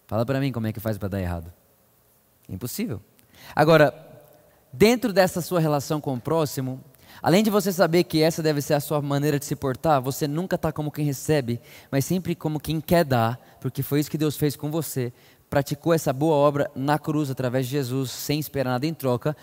[0.06, 1.52] Fala para mim como é que faz para dar errado.
[2.52, 3.00] Impossível.
[3.56, 3.94] Agora,
[4.72, 6.80] dentro dessa sua relação com o próximo,
[7.22, 10.28] além de você saber que essa deve ser a sua maneira de se portar, você
[10.28, 11.60] nunca está como quem recebe,
[11.90, 15.12] mas sempre como quem quer dar, porque foi isso que Deus fez com você.
[15.48, 19.34] Praticou essa boa obra na cruz através de Jesus, sem esperar nada em troca.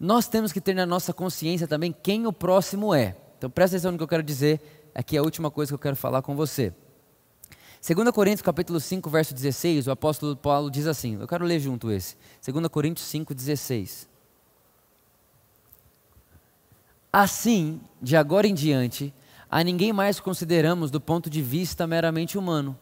[0.00, 3.14] Nós temos que ter na nossa consciência também quem o próximo é.
[3.36, 5.78] Então presta atenção no que eu quero dizer, aqui é a última coisa que eu
[5.78, 6.72] quero falar com você.
[7.80, 11.90] 2 Coríntios capítulo 5, verso 16, o apóstolo Paulo diz assim, eu quero ler junto
[11.90, 12.16] esse.
[12.44, 14.08] 2 Coríntios 5, 16.
[17.12, 19.14] Assim, de agora em diante,
[19.50, 22.78] a ninguém mais consideramos do ponto de vista meramente humano.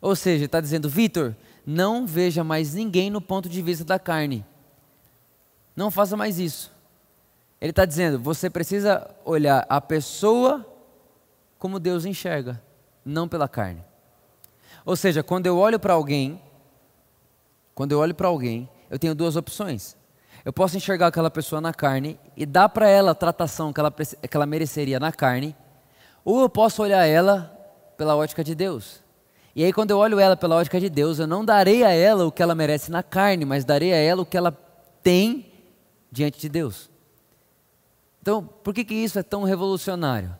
[0.00, 4.44] Ou seja, está dizendo, Vitor, não veja mais ninguém no ponto de vista da carne.
[5.74, 6.72] Não faça mais isso.
[7.60, 10.66] Ele está dizendo, você precisa olhar a pessoa
[11.58, 12.60] como Deus enxerga,
[13.04, 13.84] não pela carne.
[14.84, 16.40] Ou seja, quando eu olho para alguém,
[17.74, 19.96] quando eu olho para alguém, eu tenho duas opções.
[20.44, 23.90] Eu posso enxergar aquela pessoa na carne e dar para ela a tratação que ela,
[23.90, 25.54] que ela mereceria na carne,
[26.24, 27.56] ou eu posso olhar ela
[27.96, 29.02] pela ótica de Deus.
[29.54, 32.24] E aí, quando eu olho ela pela ótica de Deus, eu não darei a ela
[32.24, 34.52] o que ela merece na carne, mas darei a ela o que ela
[35.02, 35.52] tem
[36.10, 36.88] diante de Deus.
[38.22, 40.36] Então, por que, que isso é tão revolucionário?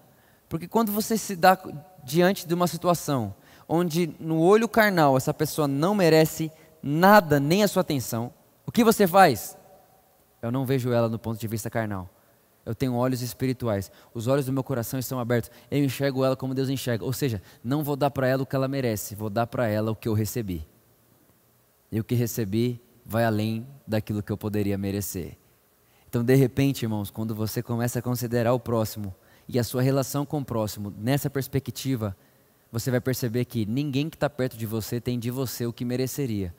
[0.49, 1.59] Porque quando você se dá
[2.05, 3.35] diante de uma situação
[3.73, 6.51] onde no olho carnal essa pessoa não merece
[6.83, 8.35] nada, nem a sua atenção,
[8.67, 9.57] o que você faz?
[10.43, 12.11] Eu não vejo ela no ponto de vista carnal.
[12.67, 13.91] Eu tenho olhos espirituais.
[14.13, 15.53] Os olhos do meu coração estão abertos.
[15.71, 17.05] Eu enxergo ela como Deus enxerga.
[17.05, 19.93] Ou seja, não vou dar para ela o que ela merece, vou dar para ela
[19.93, 20.67] o que eu recebi.
[21.93, 25.37] E o que recebi vai além daquilo que eu poderia merecer.
[26.09, 29.15] Então, de repente, irmãos, quando você começa a considerar o próximo
[29.49, 32.17] e a sua relação com o próximo nessa perspectiva,
[32.71, 35.85] você vai perceber que ninguém que está perto de você tem de você o que
[35.85, 36.55] mereceria,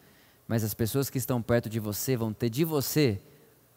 [0.47, 3.21] mas as pessoas que estão perto de você vão ter de você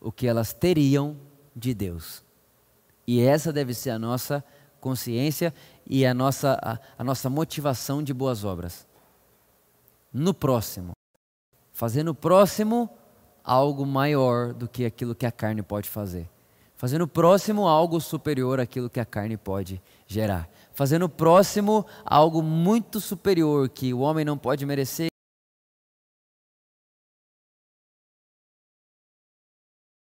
[0.00, 1.16] o que elas teriam
[1.54, 2.24] de Deus.
[3.06, 4.44] E essa deve ser a nossa
[4.80, 5.54] consciência
[5.86, 8.86] e a nossa, a, a nossa motivação de boas obras.
[10.12, 10.92] No próximo.
[11.72, 12.90] Fazer no próximo
[13.42, 16.28] algo maior do que aquilo que a carne pode fazer.
[16.76, 22.42] Fazer no próximo algo superior àquilo que a carne pode gerar fazendo o próximo algo
[22.42, 25.06] muito superior que o homem não pode merecer.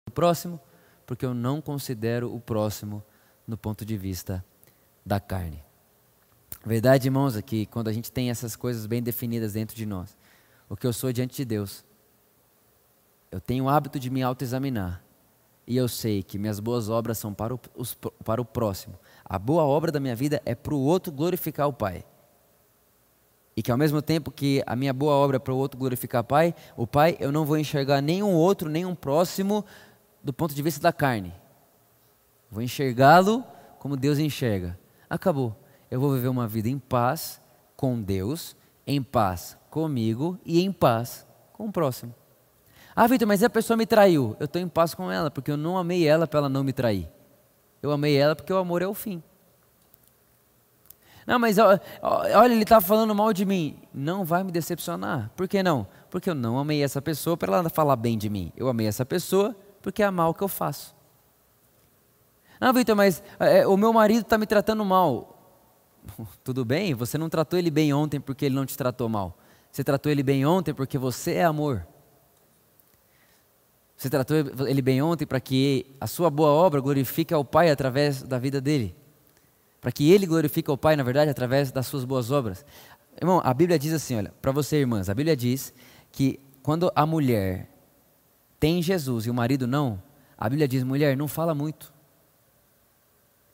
[0.08, 0.60] O próximo,
[1.06, 3.04] porque eu não considero o próximo
[3.48, 4.44] no ponto de vista
[5.06, 5.64] da carne.
[6.66, 10.18] Verdade, irmãos, é que quando a gente tem essas coisas bem definidas dentro de nós,
[10.68, 11.86] o que eu sou diante de Deus,
[13.30, 15.05] eu tenho o hábito de me autoexaminar.
[15.68, 17.60] E eu sei que minhas boas obras são para o,
[18.24, 21.74] para o próximo, a boa obra da minha vida é para o outro glorificar o
[21.74, 22.06] Pai.
[23.58, 26.22] E que ao mesmo tempo que a minha boa obra é para o outro glorificar
[26.22, 29.66] o Pai, o Pai, eu não vou enxergar nenhum outro, nenhum próximo
[30.24, 31.34] do ponto de vista da carne.
[32.52, 33.44] Vou enxergá-lo
[33.80, 34.78] como Deus enxerga.
[35.10, 35.56] Acabou.
[35.90, 37.42] Eu vou viver uma vida em paz
[37.76, 42.14] com Deus, em paz comigo e em paz com o próximo.
[42.96, 44.38] Ah, Vitor, mas a pessoa me traiu.
[44.40, 46.72] Eu estou em paz com ela, porque eu não amei ela para ela não me
[46.72, 47.10] trair.
[47.82, 49.22] Eu amei ela porque o amor é o fim.
[51.28, 51.82] Não, mas olha,
[52.46, 53.78] ele está falando mal de mim.
[53.94, 55.32] Não vai me decepcionar.
[55.36, 55.88] Por que não?
[56.10, 58.54] Porque eu não amei essa pessoa para ela falar bem de mim.
[58.56, 60.96] Eu amei essa pessoa porque é mal que eu faço.
[62.62, 65.36] Não, Vitor, mas é, o meu marido está me tratando mal.
[66.44, 69.38] Tudo bem, você não tratou ele bem ontem porque ele não te tratou mal.
[69.72, 71.86] Você tratou ele bem ontem porque você é amor.
[73.96, 78.22] Você tratou ele bem ontem para que a sua boa obra glorifique ao Pai através
[78.24, 78.96] da vida dele.
[79.80, 82.66] Para que ele glorifique ao Pai, na verdade, através das suas boas obras.
[83.20, 85.74] Irmão, a Bíblia diz assim, olha, para você, irmãs, a Bíblia diz
[86.12, 87.70] que quando a mulher
[88.60, 90.02] tem Jesus e o marido não,
[90.38, 91.94] a Bíblia diz, mulher, não fala muito.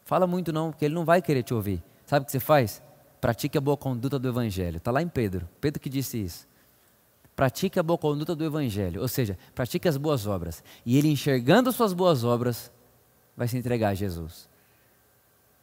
[0.04, 1.84] Fala muito não, porque ele não vai querer te ouvir.
[2.06, 2.82] Sabe o que você faz?
[3.20, 4.78] Pratique a boa conduta do Evangelho.
[4.78, 5.48] Está lá em Pedro.
[5.60, 6.51] Pedro que disse isso
[7.36, 10.64] pratique a boa conduta do Evangelho, ou seja, pratique as boas obras.
[10.86, 12.72] E ele, enxergando as suas boas obras,
[13.36, 14.50] vai se entregar a Jesus.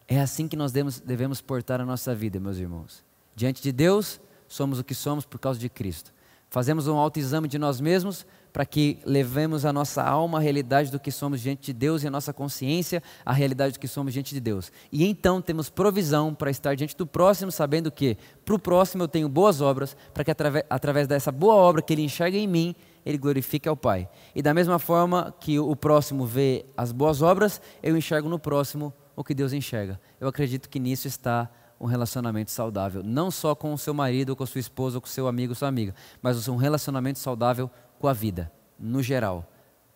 [0.06, 3.04] É assim que nós devemos, devemos portar a nossa vida, meus irmãos.
[3.36, 6.12] Diante de Deus, somos o que somos por causa de Cristo.
[6.50, 10.98] Fazemos um autoexame de nós mesmos para que levemos a nossa alma à realidade do
[10.98, 14.34] que somos diante de Deus e a nossa consciência à realidade do que somos diante
[14.34, 14.72] de Deus.
[14.90, 19.08] E então temos provisão para estar diante do próximo, sabendo que para o próximo eu
[19.08, 22.74] tenho boas obras, para que através, através dessa boa obra que ele enxerga em mim,
[23.04, 24.08] ele glorifique ao Pai.
[24.34, 28.92] E da mesma forma que o próximo vê as boas obras, eu enxergo no próximo
[29.16, 30.00] o que Deus enxerga.
[30.20, 34.36] Eu acredito que nisso está um relacionamento saudável, não só com o seu marido, ou
[34.36, 37.18] com a sua esposa, ou com o seu amigo, ou sua amiga, mas um relacionamento
[37.18, 39.50] saudável com a vida, no geral.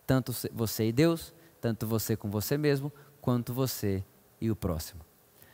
[0.05, 4.03] Tanto você e Deus, tanto você com você mesmo, quanto você
[4.39, 5.01] e o próximo.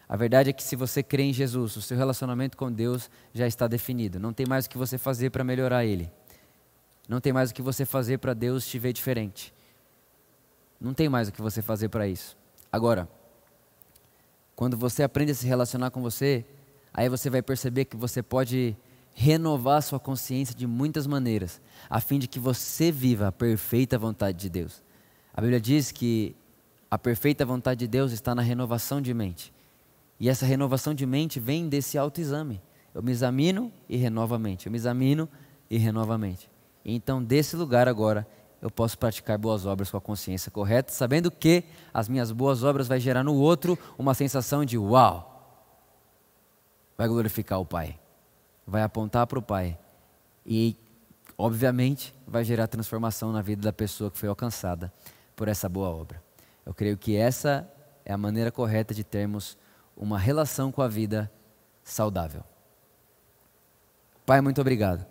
[0.07, 3.45] A verdade é que se você crê em Jesus, o seu relacionamento com Deus já
[3.45, 4.19] está definido.
[4.19, 6.11] Não tem mais o que você fazer para melhorar ele.
[7.07, 9.53] Não tem mais o que você fazer para Deus te ver diferente.
[10.81, 12.35] Não tem mais o que você fazer para isso.
[12.71, 13.07] Agora,
[14.55, 16.43] quando você aprende a se relacionar com você,
[16.91, 18.75] aí você vai perceber que você pode
[19.13, 24.37] renovar sua consciência de muitas maneiras, a fim de que você viva a perfeita vontade
[24.37, 24.81] de Deus.
[25.33, 26.35] A Bíblia diz que
[26.89, 29.53] a perfeita vontade de Deus está na renovação de mente.
[30.19, 32.61] E essa renovação de mente vem desse autoexame.
[32.93, 34.65] Eu me examino e renovo a mente.
[34.65, 35.29] Eu me examino
[35.69, 36.49] e renovo a mente.
[36.83, 38.27] Então, desse lugar agora,
[38.61, 42.87] eu posso praticar boas obras com a consciência correta, sabendo que as minhas boas obras
[42.87, 45.27] vai gerar no outro uma sensação de uau.
[46.97, 47.97] Vai glorificar o Pai.
[48.69, 49.75] Vai apontar para o Pai.
[50.45, 50.77] E,
[51.35, 54.93] obviamente, vai gerar transformação na vida da pessoa que foi alcançada
[55.35, 56.21] por essa boa obra.
[56.63, 57.67] Eu creio que essa
[58.05, 59.57] é a maneira correta de termos
[59.97, 61.31] uma relação com a vida
[61.83, 62.43] saudável.
[64.23, 65.03] Pai, muito obrigado.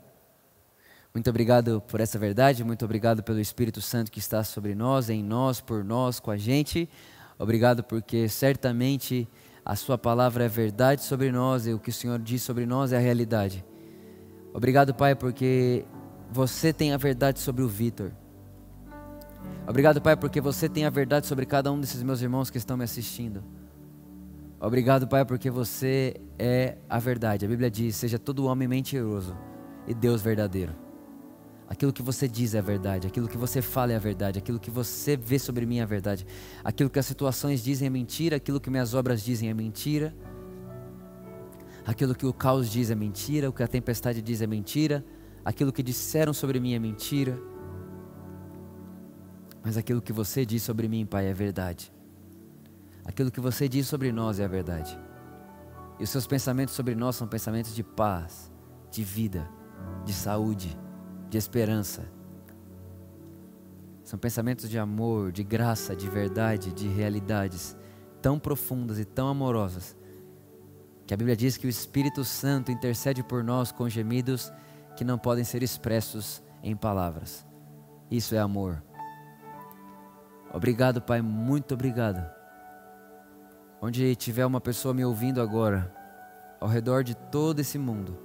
[1.12, 5.20] Muito obrigado por essa verdade, muito obrigado pelo Espírito Santo que está sobre nós, em
[5.20, 6.88] nós, por nós, com a gente.
[7.36, 9.28] Obrigado porque certamente
[9.68, 12.90] a Sua palavra é verdade sobre nós e o que o Senhor diz sobre nós
[12.90, 13.62] é a realidade.
[14.54, 15.84] Obrigado, Pai, porque
[16.32, 18.10] você tem a verdade sobre o Vitor.
[19.68, 22.78] Obrigado, Pai, porque você tem a verdade sobre cada um desses meus irmãos que estão
[22.78, 23.44] me assistindo.
[24.58, 27.44] Obrigado, Pai, porque você é a verdade.
[27.44, 29.36] A Bíblia diz: seja todo homem mentiroso
[29.86, 30.87] e Deus verdadeiro.
[31.68, 34.58] Aquilo que você diz é a verdade, aquilo que você fala é a verdade, aquilo
[34.58, 36.26] que você vê sobre mim é a verdade,
[36.64, 40.14] aquilo que as situações dizem é mentira, aquilo que minhas obras dizem é mentira,
[41.84, 45.04] aquilo que o caos diz é mentira, o que a tempestade diz é mentira,
[45.44, 47.38] aquilo que disseram sobre mim é mentira,
[49.62, 51.92] mas aquilo que você diz sobre mim, Pai, é verdade.
[53.04, 54.98] Aquilo que você diz sobre nós é a verdade.
[56.00, 58.50] E os seus pensamentos sobre nós são pensamentos de paz,
[58.90, 59.46] de vida,
[60.06, 60.78] de saúde
[61.28, 62.10] de esperança.
[64.02, 67.76] São pensamentos de amor, de graça, de verdade, de realidades
[68.22, 69.96] tão profundas e tão amorosas
[71.08, 74.52] que a Bíblia diz que o Espírito Santo intercede por nós com gemidos
[74.94, 77.46] que não podem ser expressos em palavras.
[78.10, 78.82] Isso é amor.
[80.52, 82.22] Obrigado, Pai, muito obrigado.
[83.80, 85.94] Onde tiver uma pessoa me ouvindo agora,
[86.60, 88.18] ao redor de todo esse mundo,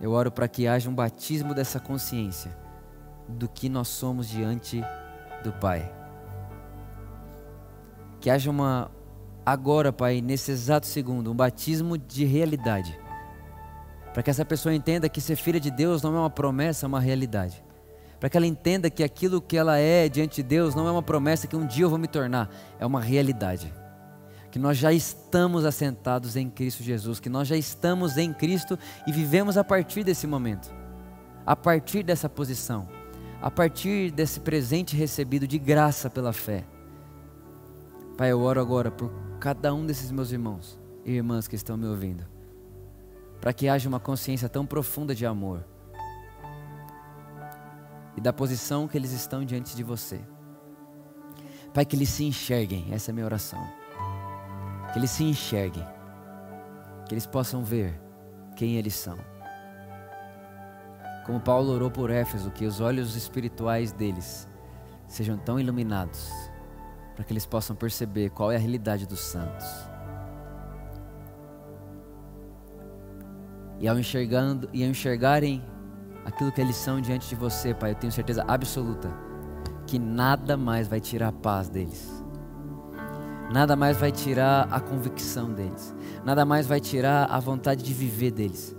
[0.00, 2.56] eu oro para que haja um batismo dessa consciência
[3.28, 4.82] do que nós somos diante
[5.42, 5.90] do Pai.
[8.20, 8.90] Que haja uma,
[9.44, 12.98] agora, Pai, nesse exato segundo, um batismo de realidade.
[14.12, 16.88] Para que essa pessoa entenda que ser filha de Deus não é uma promessa, é
[16.88, 17.64] uma realidade.
[18.18, 21.02] Para que ela entenda que aquilo que ela é diante de Deus não é uma
[21.02, 23.72] promessa que um dia eu vou me tornar, é uma realidade
[24.56, 29.12] que nós já estamos assentados em Cristo Jesus, que nós já estamos em Cristo e
[29.12, 30.74] vivemos a partir desse momento,
[31.44, 32.88] a partir dessa posição,
[33.42, 36.64] a partir desse presente recebido de graça pela fé.
[38.16, 41.86] Pai, eu oro agora por cada um desses meus irmãos e irmãs que estão me
[41.86, 42.24] ouvindo,
[43.42, 45.66] para que haja uma consciência tão profunda de amor
[48.16, 50.18] e da posição que eles estão diante de você.
[51.74, 53.85] Pai, que eles se enxerguem, essa é a minha oração
[54.96, 55.86] que eles se enxerguem,
[57.06, 58.00] que eles possam ver
[58.56, 59.18] quem eles são.
[61.26, 64.48] Como Paulo orou por Éfeso, que os olhos espirituais deles
[65.06, 66.32] sejam tão iluminados,
[67.14, 69.66] para que eles possam perceber qual é a realidade dos santos.
[73.78, 75.62] E ao, enxergando, e ao enxergarem
[76.24, 79.10] aquilo que eles são diante de você, Pai, eu tenho certeza absoluta
[79.86, 82.24] que nada mais vai tirar a paz deles
[83.52, 85.94] Nada mais vai tirar a convicção deles.
[86.24, 88.76] Nada mais vai tirar a vontade de viver deles.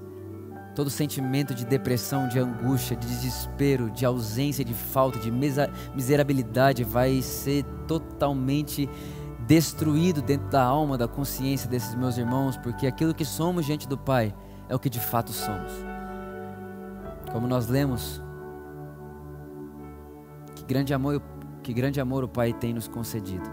[0.76, 5.32] Todo sentimento de depressão, de angústia, de desespero, de ausência, de falta, de
[5.95, 8.88] miserabilidade vai ser totalmente
[9.47, 13.97] destruído dentro da alma, da consciência desses meus irmãos, porque aquilo que somos diante do
[13.97, 14.36] Pai
[14.68, 15.72] é o que de fato somos.
[17.32, 18.22] Como nós lemos,
[20.53, 21.22] que grande amor,
[21.63, 23.49] que grande amor o Pai tem nos concedido,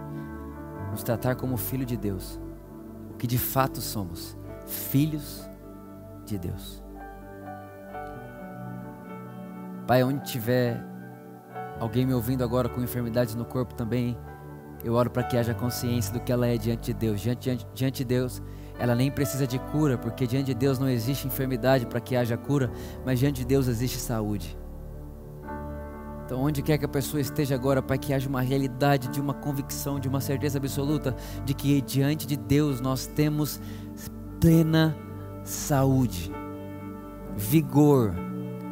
[0.95, 2.39] nos tratar como filho de Deus,
[3.11, 5.47] o que de fato somos, filhos
[6.25, 6.81] de Deus.
[9.85, 10.81] Pai, onde tiver
[11.79, 14.17] alguém me ouvindo agora com enfermidades no corpo também,
[14.83, 17.19] eu oro para que haja consciência do que ela é diante de Deus.
[17.19, 18.41] Diante, diante, diante de Deus,
[18.79, 22.37] ela nem precisa de cura, porque diante de Deus não existe enfermidade para que haja
[22.37, 22.71] cura,
[23.05, 24.57] mas diante de Deus existe saúde.
[26.25, 29.33] Então, onde quer que a pessoa esteja agora, para que haja uma realidade, de uma
[29.33, 33.61] convicção, de uma certeza absoluta de que diante de Deus nós temos
[34.41, 34.97] plena
[35.43, 36.31] saúde,
[37.37, 38.15] vigor,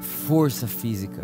[0.02, 1.22] força física.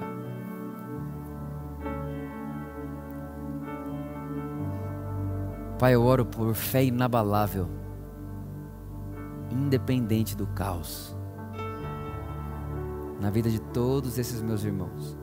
[5.79, 7.67] Pai, eu oro por fé inabalável,
[9.49, 11.17] independente do caos,
[13.19, 15.17] na vida de todos esses meus irmãos,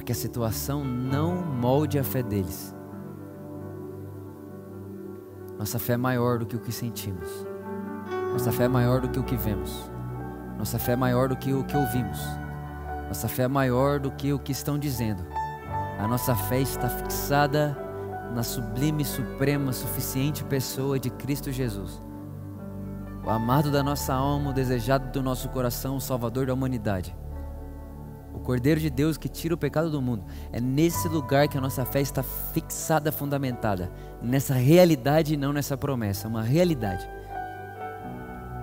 [0.00, 2.74] para que a situação não molde a fé deles.
[5.58, 7.28] Nossa fé é maior do que o que sentimos,
[8.32, 9.90] nossa fé é maior do que o que vemos,
[10.56, 12.18] nossa fé é maior do que o que ouvimos,
[13.08, 15.22] nossa fé é maior do que o que estão dizendo.
[15.98, 17.76] A nossa fé está fixada
[18.34, 22.00] na sublime, suprema, suficiente pessoa de Cristo Jesus.
[23.22, 27.19] O amado da nossa alma, o desejado do nosso coração, o Salvador da humanidade.
[28.50, 30.24] Cordeiro de Deus que tira o pecado do mundo.
[30.50, 33.88] É nesse lugar que a nossa fé está fixada, fundamentada.
[34.20, 36.26] Nessa realidade e não nessa promessa.
[36.26, 37.08] Uma realidade.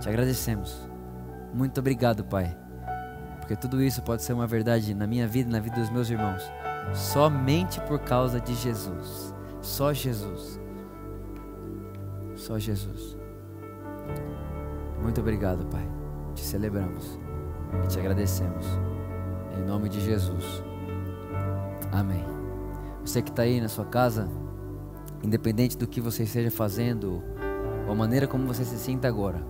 [0.01, 0.77] Te agradecemos.
[1.53, 2.53] Muito obrigado, Pai.
[3.39, 6.09] Porque tudo isso pode ser uma verdade na minha vida e na vida dos meus
[6.09, 6.43] irmãos
[6.93, 9.33] somente por causa de Jesus.
[9.61, 10.59] Só Jesus.
[12.35, 13.17] Só Jesus.
[15.01, 15.87] Muito obrigado, Pai.
[16.35, 17.17] Te celebramos
[17.85, 18.65] e te agradecemos.
[19.57, 20.63] Em nome de Jesus.
[21.91, 22.23] Amém.
[23.01, 24.27] Você que está aí na sua casa,
[25.23, 27.23] independente do que você esteja fazendo,
[27.85, 29.41] ou a maneira como você se sinta agora,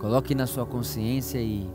[0.00, 1.68] coloque na sua consciência e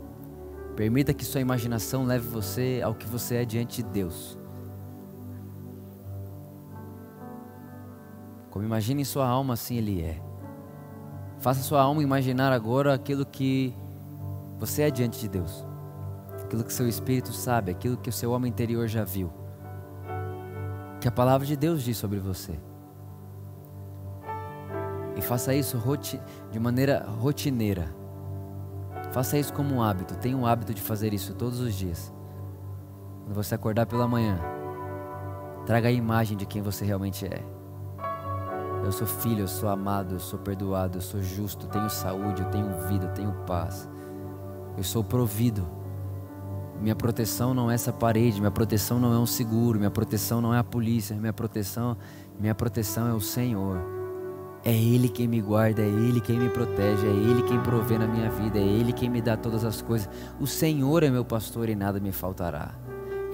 [0.80, 4.38] Permita que sua imaginação leve você ao que você é diante de Deus.
[8.50, 10.22] Como imagine sua alma assim ele é.
[11.38, 13.74] Faça sua alma imaginar agora aquilo que
[14.58, 15.66] você é diante de Deus.
[16.50, 19.32] Aquilo que seu espírito sabe, aquilo que o seu homem interior já viu.
[21.00, 22.58] Que a palavra de Deus diz sobre você.
[25.14, 25.80] E faça isso
[26.50, 28.00] de maneira rotineira
[29.12, 30.16] Faça isso como um hábito.
[30.16, 32.12] Tenha um hábito de fazer isso todos os dias.
[33.24, 34.38] Quando você acordar pela manhã,
[35.66, 37.42] traga a imagem de quem você realmente é.
[38.84, 42.50] Eu sou filho, eu sou amado, eu sou perdoado, eu sou justo, tenho saúde, eu
[42.50, 43.88] tenho vida, eu tenho paz.
[44.76, 45.79] Eu sou provido.
[46.80, 50.54] Minha proteção não é essa parede, minha proteção não é um seguro, minha proteção não
[50.54, 51.94] é a polícia, minha proteção,
[52.38, 53.78] minha proteção é o Senhor.
[54.64, 58.06] É Ele quem me guarda, é Ele quem me protege, é Ele quem provê na
[58.06, 60.08] minha vida, é Ele quem me dá todas as coisas.
[60.40, 62.70] O Senhor é meu pastor e nada me faltará.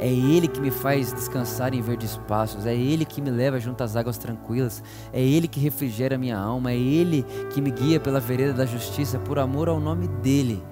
[0.00, 3.82] É Ele que me faz descansar em verdes passos, é Ele que me leva junto
[3.82, 4.82] às águas tranquilas,
[5.12, 7.24] é Ele que refrigera minha alma, é Ele
[7.54, 10.62] que me guia pela vereda da justiça por amor ao nome dEle.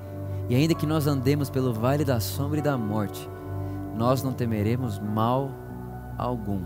[0.48, 3.28] E ainda que nós andemos pelo vale da sombra e da morte,
[3.96, 5.50] nós não temeremos mal
[6.18, 6.62] algum,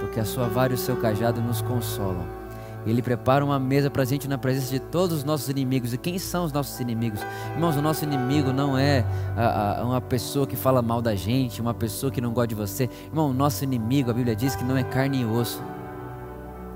[0.00, 2.44] porque a sua vara e o seu cajado nos consolam.
[2.86, 5.94] Ele prepara uma mesa para a gente na presença de todos os nossos inimigos.
[5.94, 7.20] E quem são os nossos inimigos?
[7.54, 9.04] Irmãos, o nosso inimigo não é
[9.36, 12.54] a, a, uma pessoa que fala mal da gente, uma pessoa que não gosta de
[12.54, 12.90] você.
[13.06, 15.62] Irmão, o nosso inimigo, a Bíblia diz que não é carne e osso.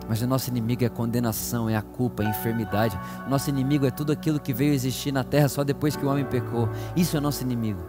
[0.08, 2.98] Mas o nosso inimigo é a condenação, é a culpa, é a enfermidade.
[3.26, 6.08] O nosso inimigo é tudo aquilo que veio existir na terra só depois que o
[6.08, 6.68] homem pecou.
[6.96, 7.80] Isso é nosso inimigo.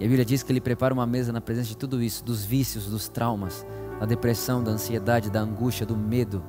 [0.00, 2.44] E a Bíblia diz que ele prepara uma mesa na presença de tudo isso, dos
[2.44, 3.66] vícios, dos traumas,
[4.00, 6.42] da depressão, da ansiedade, da angústia, do medo,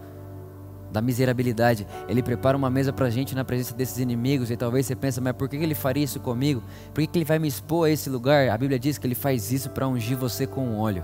[0.92, 1.86] da miserabilidade.
[2.08, 4.50] Ele prepara uma mesa para a gente na presença desses inimigos.
[4.50, 6.64] E talvez você pense, mas por que ele faria isso comigo?
[6.94, 8.50] Por que ele vai me expor a esse lugar?
[8.50, 11.04] A Bíblia diz que ele faz isso para ungir você com óleo.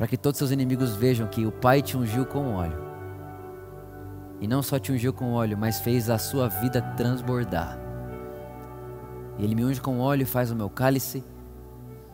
[0.00, 2.82] Para que todos seus inimigos vejam que o Pai te ungiu com óleo.
[4.40, 7.78] E não só te ungiu com óleo, mas fez a sua vida transbordar.
[9.38, 11.22] E ele me unge com óleo e faz o meu cálice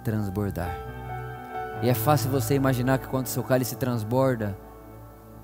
[0.02, 0.76] transbordar.
[1.80, 4.58] E é fácil você imaginar que quando seu cálice transborda,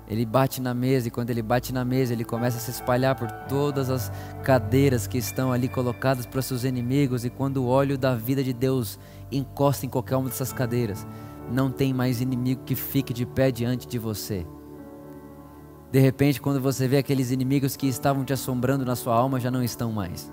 [0.05, 3.15] ele bate na mesa e quando ele bate na mesa, ele começa a se espalhar
[3.15, 4.11] por todas as
[4.43, 7.23] cadeiras que estão ali colocadas para seus inimigos.
[7.23, 8.99] E quando o óleo da vida de Deus
[9.31, 11.07] encosta em qualquer uma dessas cadeiras,
[11.51, 14.45] não tem mais inimigo que fique de pé diante de você.
[15.91, 19.51] De repente, quando você vê aqueles inimigos que estavam te assombrando na sua alma, já
[19.51, 20.31] não estão mais.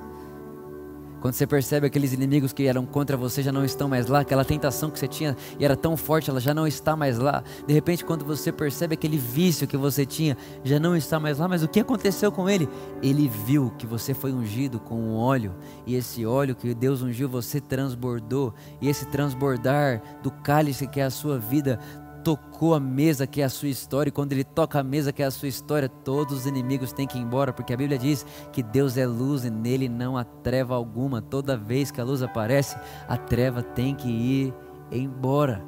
[1.20, 4.44] Quando você percebe aqueles inimigos que eram contra você já não estão mais lá, aquela
[4.44, 7.44] tentação que você tinha e era tão forte, ela já não está mais lá.
[7.66, 11.46] De repente, quando você percebe aquele vício que você tinha, já não está mais lá.
[11.46, 12.68] Mas o que aconteceu com ele?
[13.02, 15.54] Ele viu que você foi ungido com um óleo,
[15.86, 21.04] e esse óleo que Deus ungiu você transbordou, e esse transbordar do cálice que é
[21.04, 21.78] a sua vida
[22.24, 25.22] tocou a mesa que é a sua história, e quando ele toca a mesa que
[25.22, 28.24] é a sua história, todos os inimigos têm que ir embora, porque a Bíblia diz
[28.52, 31.20] que Deus é luz e nele não há treva alguma.
[31.22, 32.76] Toda vez que a luz aparece,
[33.08, 34.54] a treva tem que ir
[34.90, 35.64] embora.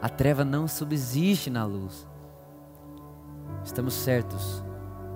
[0.00, 2.06] A treva não subsiste na luz.
[3.64, 4.62] Estamos certos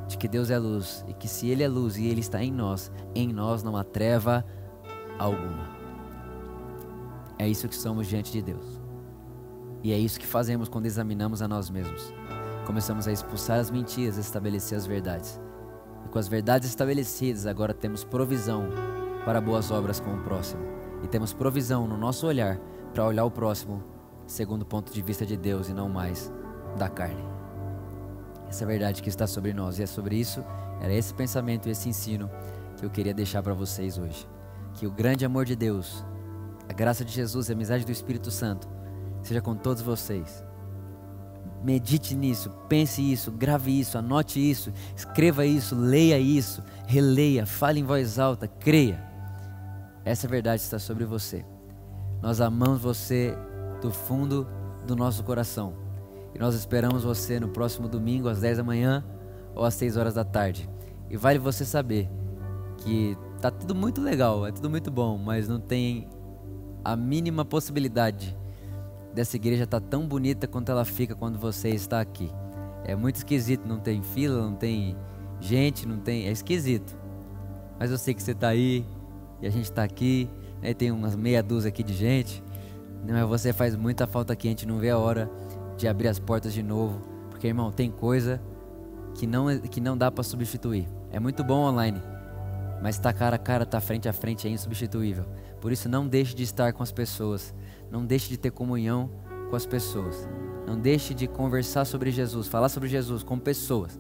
[0.06, 2.52] de que Deus é luz e que se Ele é luz e Ele está em
[2.52, 4.44] nós, em nós não há treva
[5.18, 5.76] alguma.
[7.38, 8.75] É isso que somos diante de Deus.
[9.82, 12.12] E é isso que fazemos quando examinamos a nós mesmos.
[12.66, 15.40] Começamos a expulsar as mentiras, estabelecer as verdades.
[16.04, 18.68] E com as verdades estabelecidas, agora temos provisão
[19.24, 20.62] para boas obras com o próximo.
[21.02, 22.58] E temos provisão no nosso olhar
[22.92, 23.82] para olhar o próximo
[24.26, 26.32] segundo o ponto de vista de Deus e não mais
[26.76, 27.24] da carne.
[28.48, 29.78] Essa é a verdade que está sobre nós.
[29.78, 30.44] E é sobre isso,
[30.80, 32.30] era esse pensamento, esse ensino
[32.76, 34.28] que eu queria deixar para vocês hoje.
[34.74, 36.04] Que o grande amor de Deus,
[36.68, 38.68] a graça de Jesus e a amizade do Espírito Santo
[39.26, 40.44] seja com todos vocês.
[41.64, 47.84] Medite nisso, pense isso, grave isso, anote isso, escreva isso, leia isso, releia, fale em
[47.84, 49.02] voz alta, creia.
[50.04, 51.44] Essa verdade está sobre você.
[52.22, 53.36] Nós amamos você
[53.80, 54.46] do fundo
[54.86, 55.74] do nosso coração.
[56.32, 59.04] E nós esperamos você no próximo domingo às 10 da manhã
[59.54, 60.70] ou às 6 horas da tarde.
[61.10, 62.08] E vale você saber
[62.78, 66.06] que tá tudo muito legal, é tudo muito bom, mas não tem
[66.84, 68.36] a mínima possibilidade
[69.16, 72.30] dessa igreja está tão bonita quanto ela fica quando você está aqui.
[72.84, 74.94] É muito esquisito, não tem fila, não tem
[75.40, 76.28] gente, não tem.
[76.28, 76.94] É esquisito.
[77.78, 78.84] Mas eu sei que você está aí
[79.40, 80.28] e a gente está aqui.
[80.60, 80.74] Né?
[80.74, 82.44] Tem umas meia dúzia aqui de gente.
[83.06, 83.14] Né?
[83.14, 84.48] Mas você faz muita falta aqui.
[84.48, 85.30] A gente não vê a hora
[85.78, 87.00] de abrir as portas de novo.
[87.30, 88.38] Porque, irmão, tem coisa
[89.14, 90.86] que não, que não dá para substituir.
[91.10, 92.02] É muito bom online.
[92.82, 95.24] Mas está cara a cara, está frente a frente, é insubstituível.
[95.58, 97.54] Por isso, não deixe de estar com as pessoas.
[97.90, 99.10] Não deixe de ter comunhão
[99.50, 100.28] com as pessoas.
[100.66, 103.98] Não deixe de conversar sobre Jesus, falar sobre Jesus com pessoas,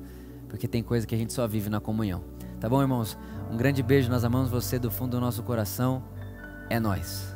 [0.48, 2.24] porque tem coisa que a gente só vive na comunhão.
[2.60, 3.16] Tá bom, irmãos?
[3.50, 6.02] Um grande beijo, nós amamos você do fundo do nosso coração.
[6.68, 7.35] É nós.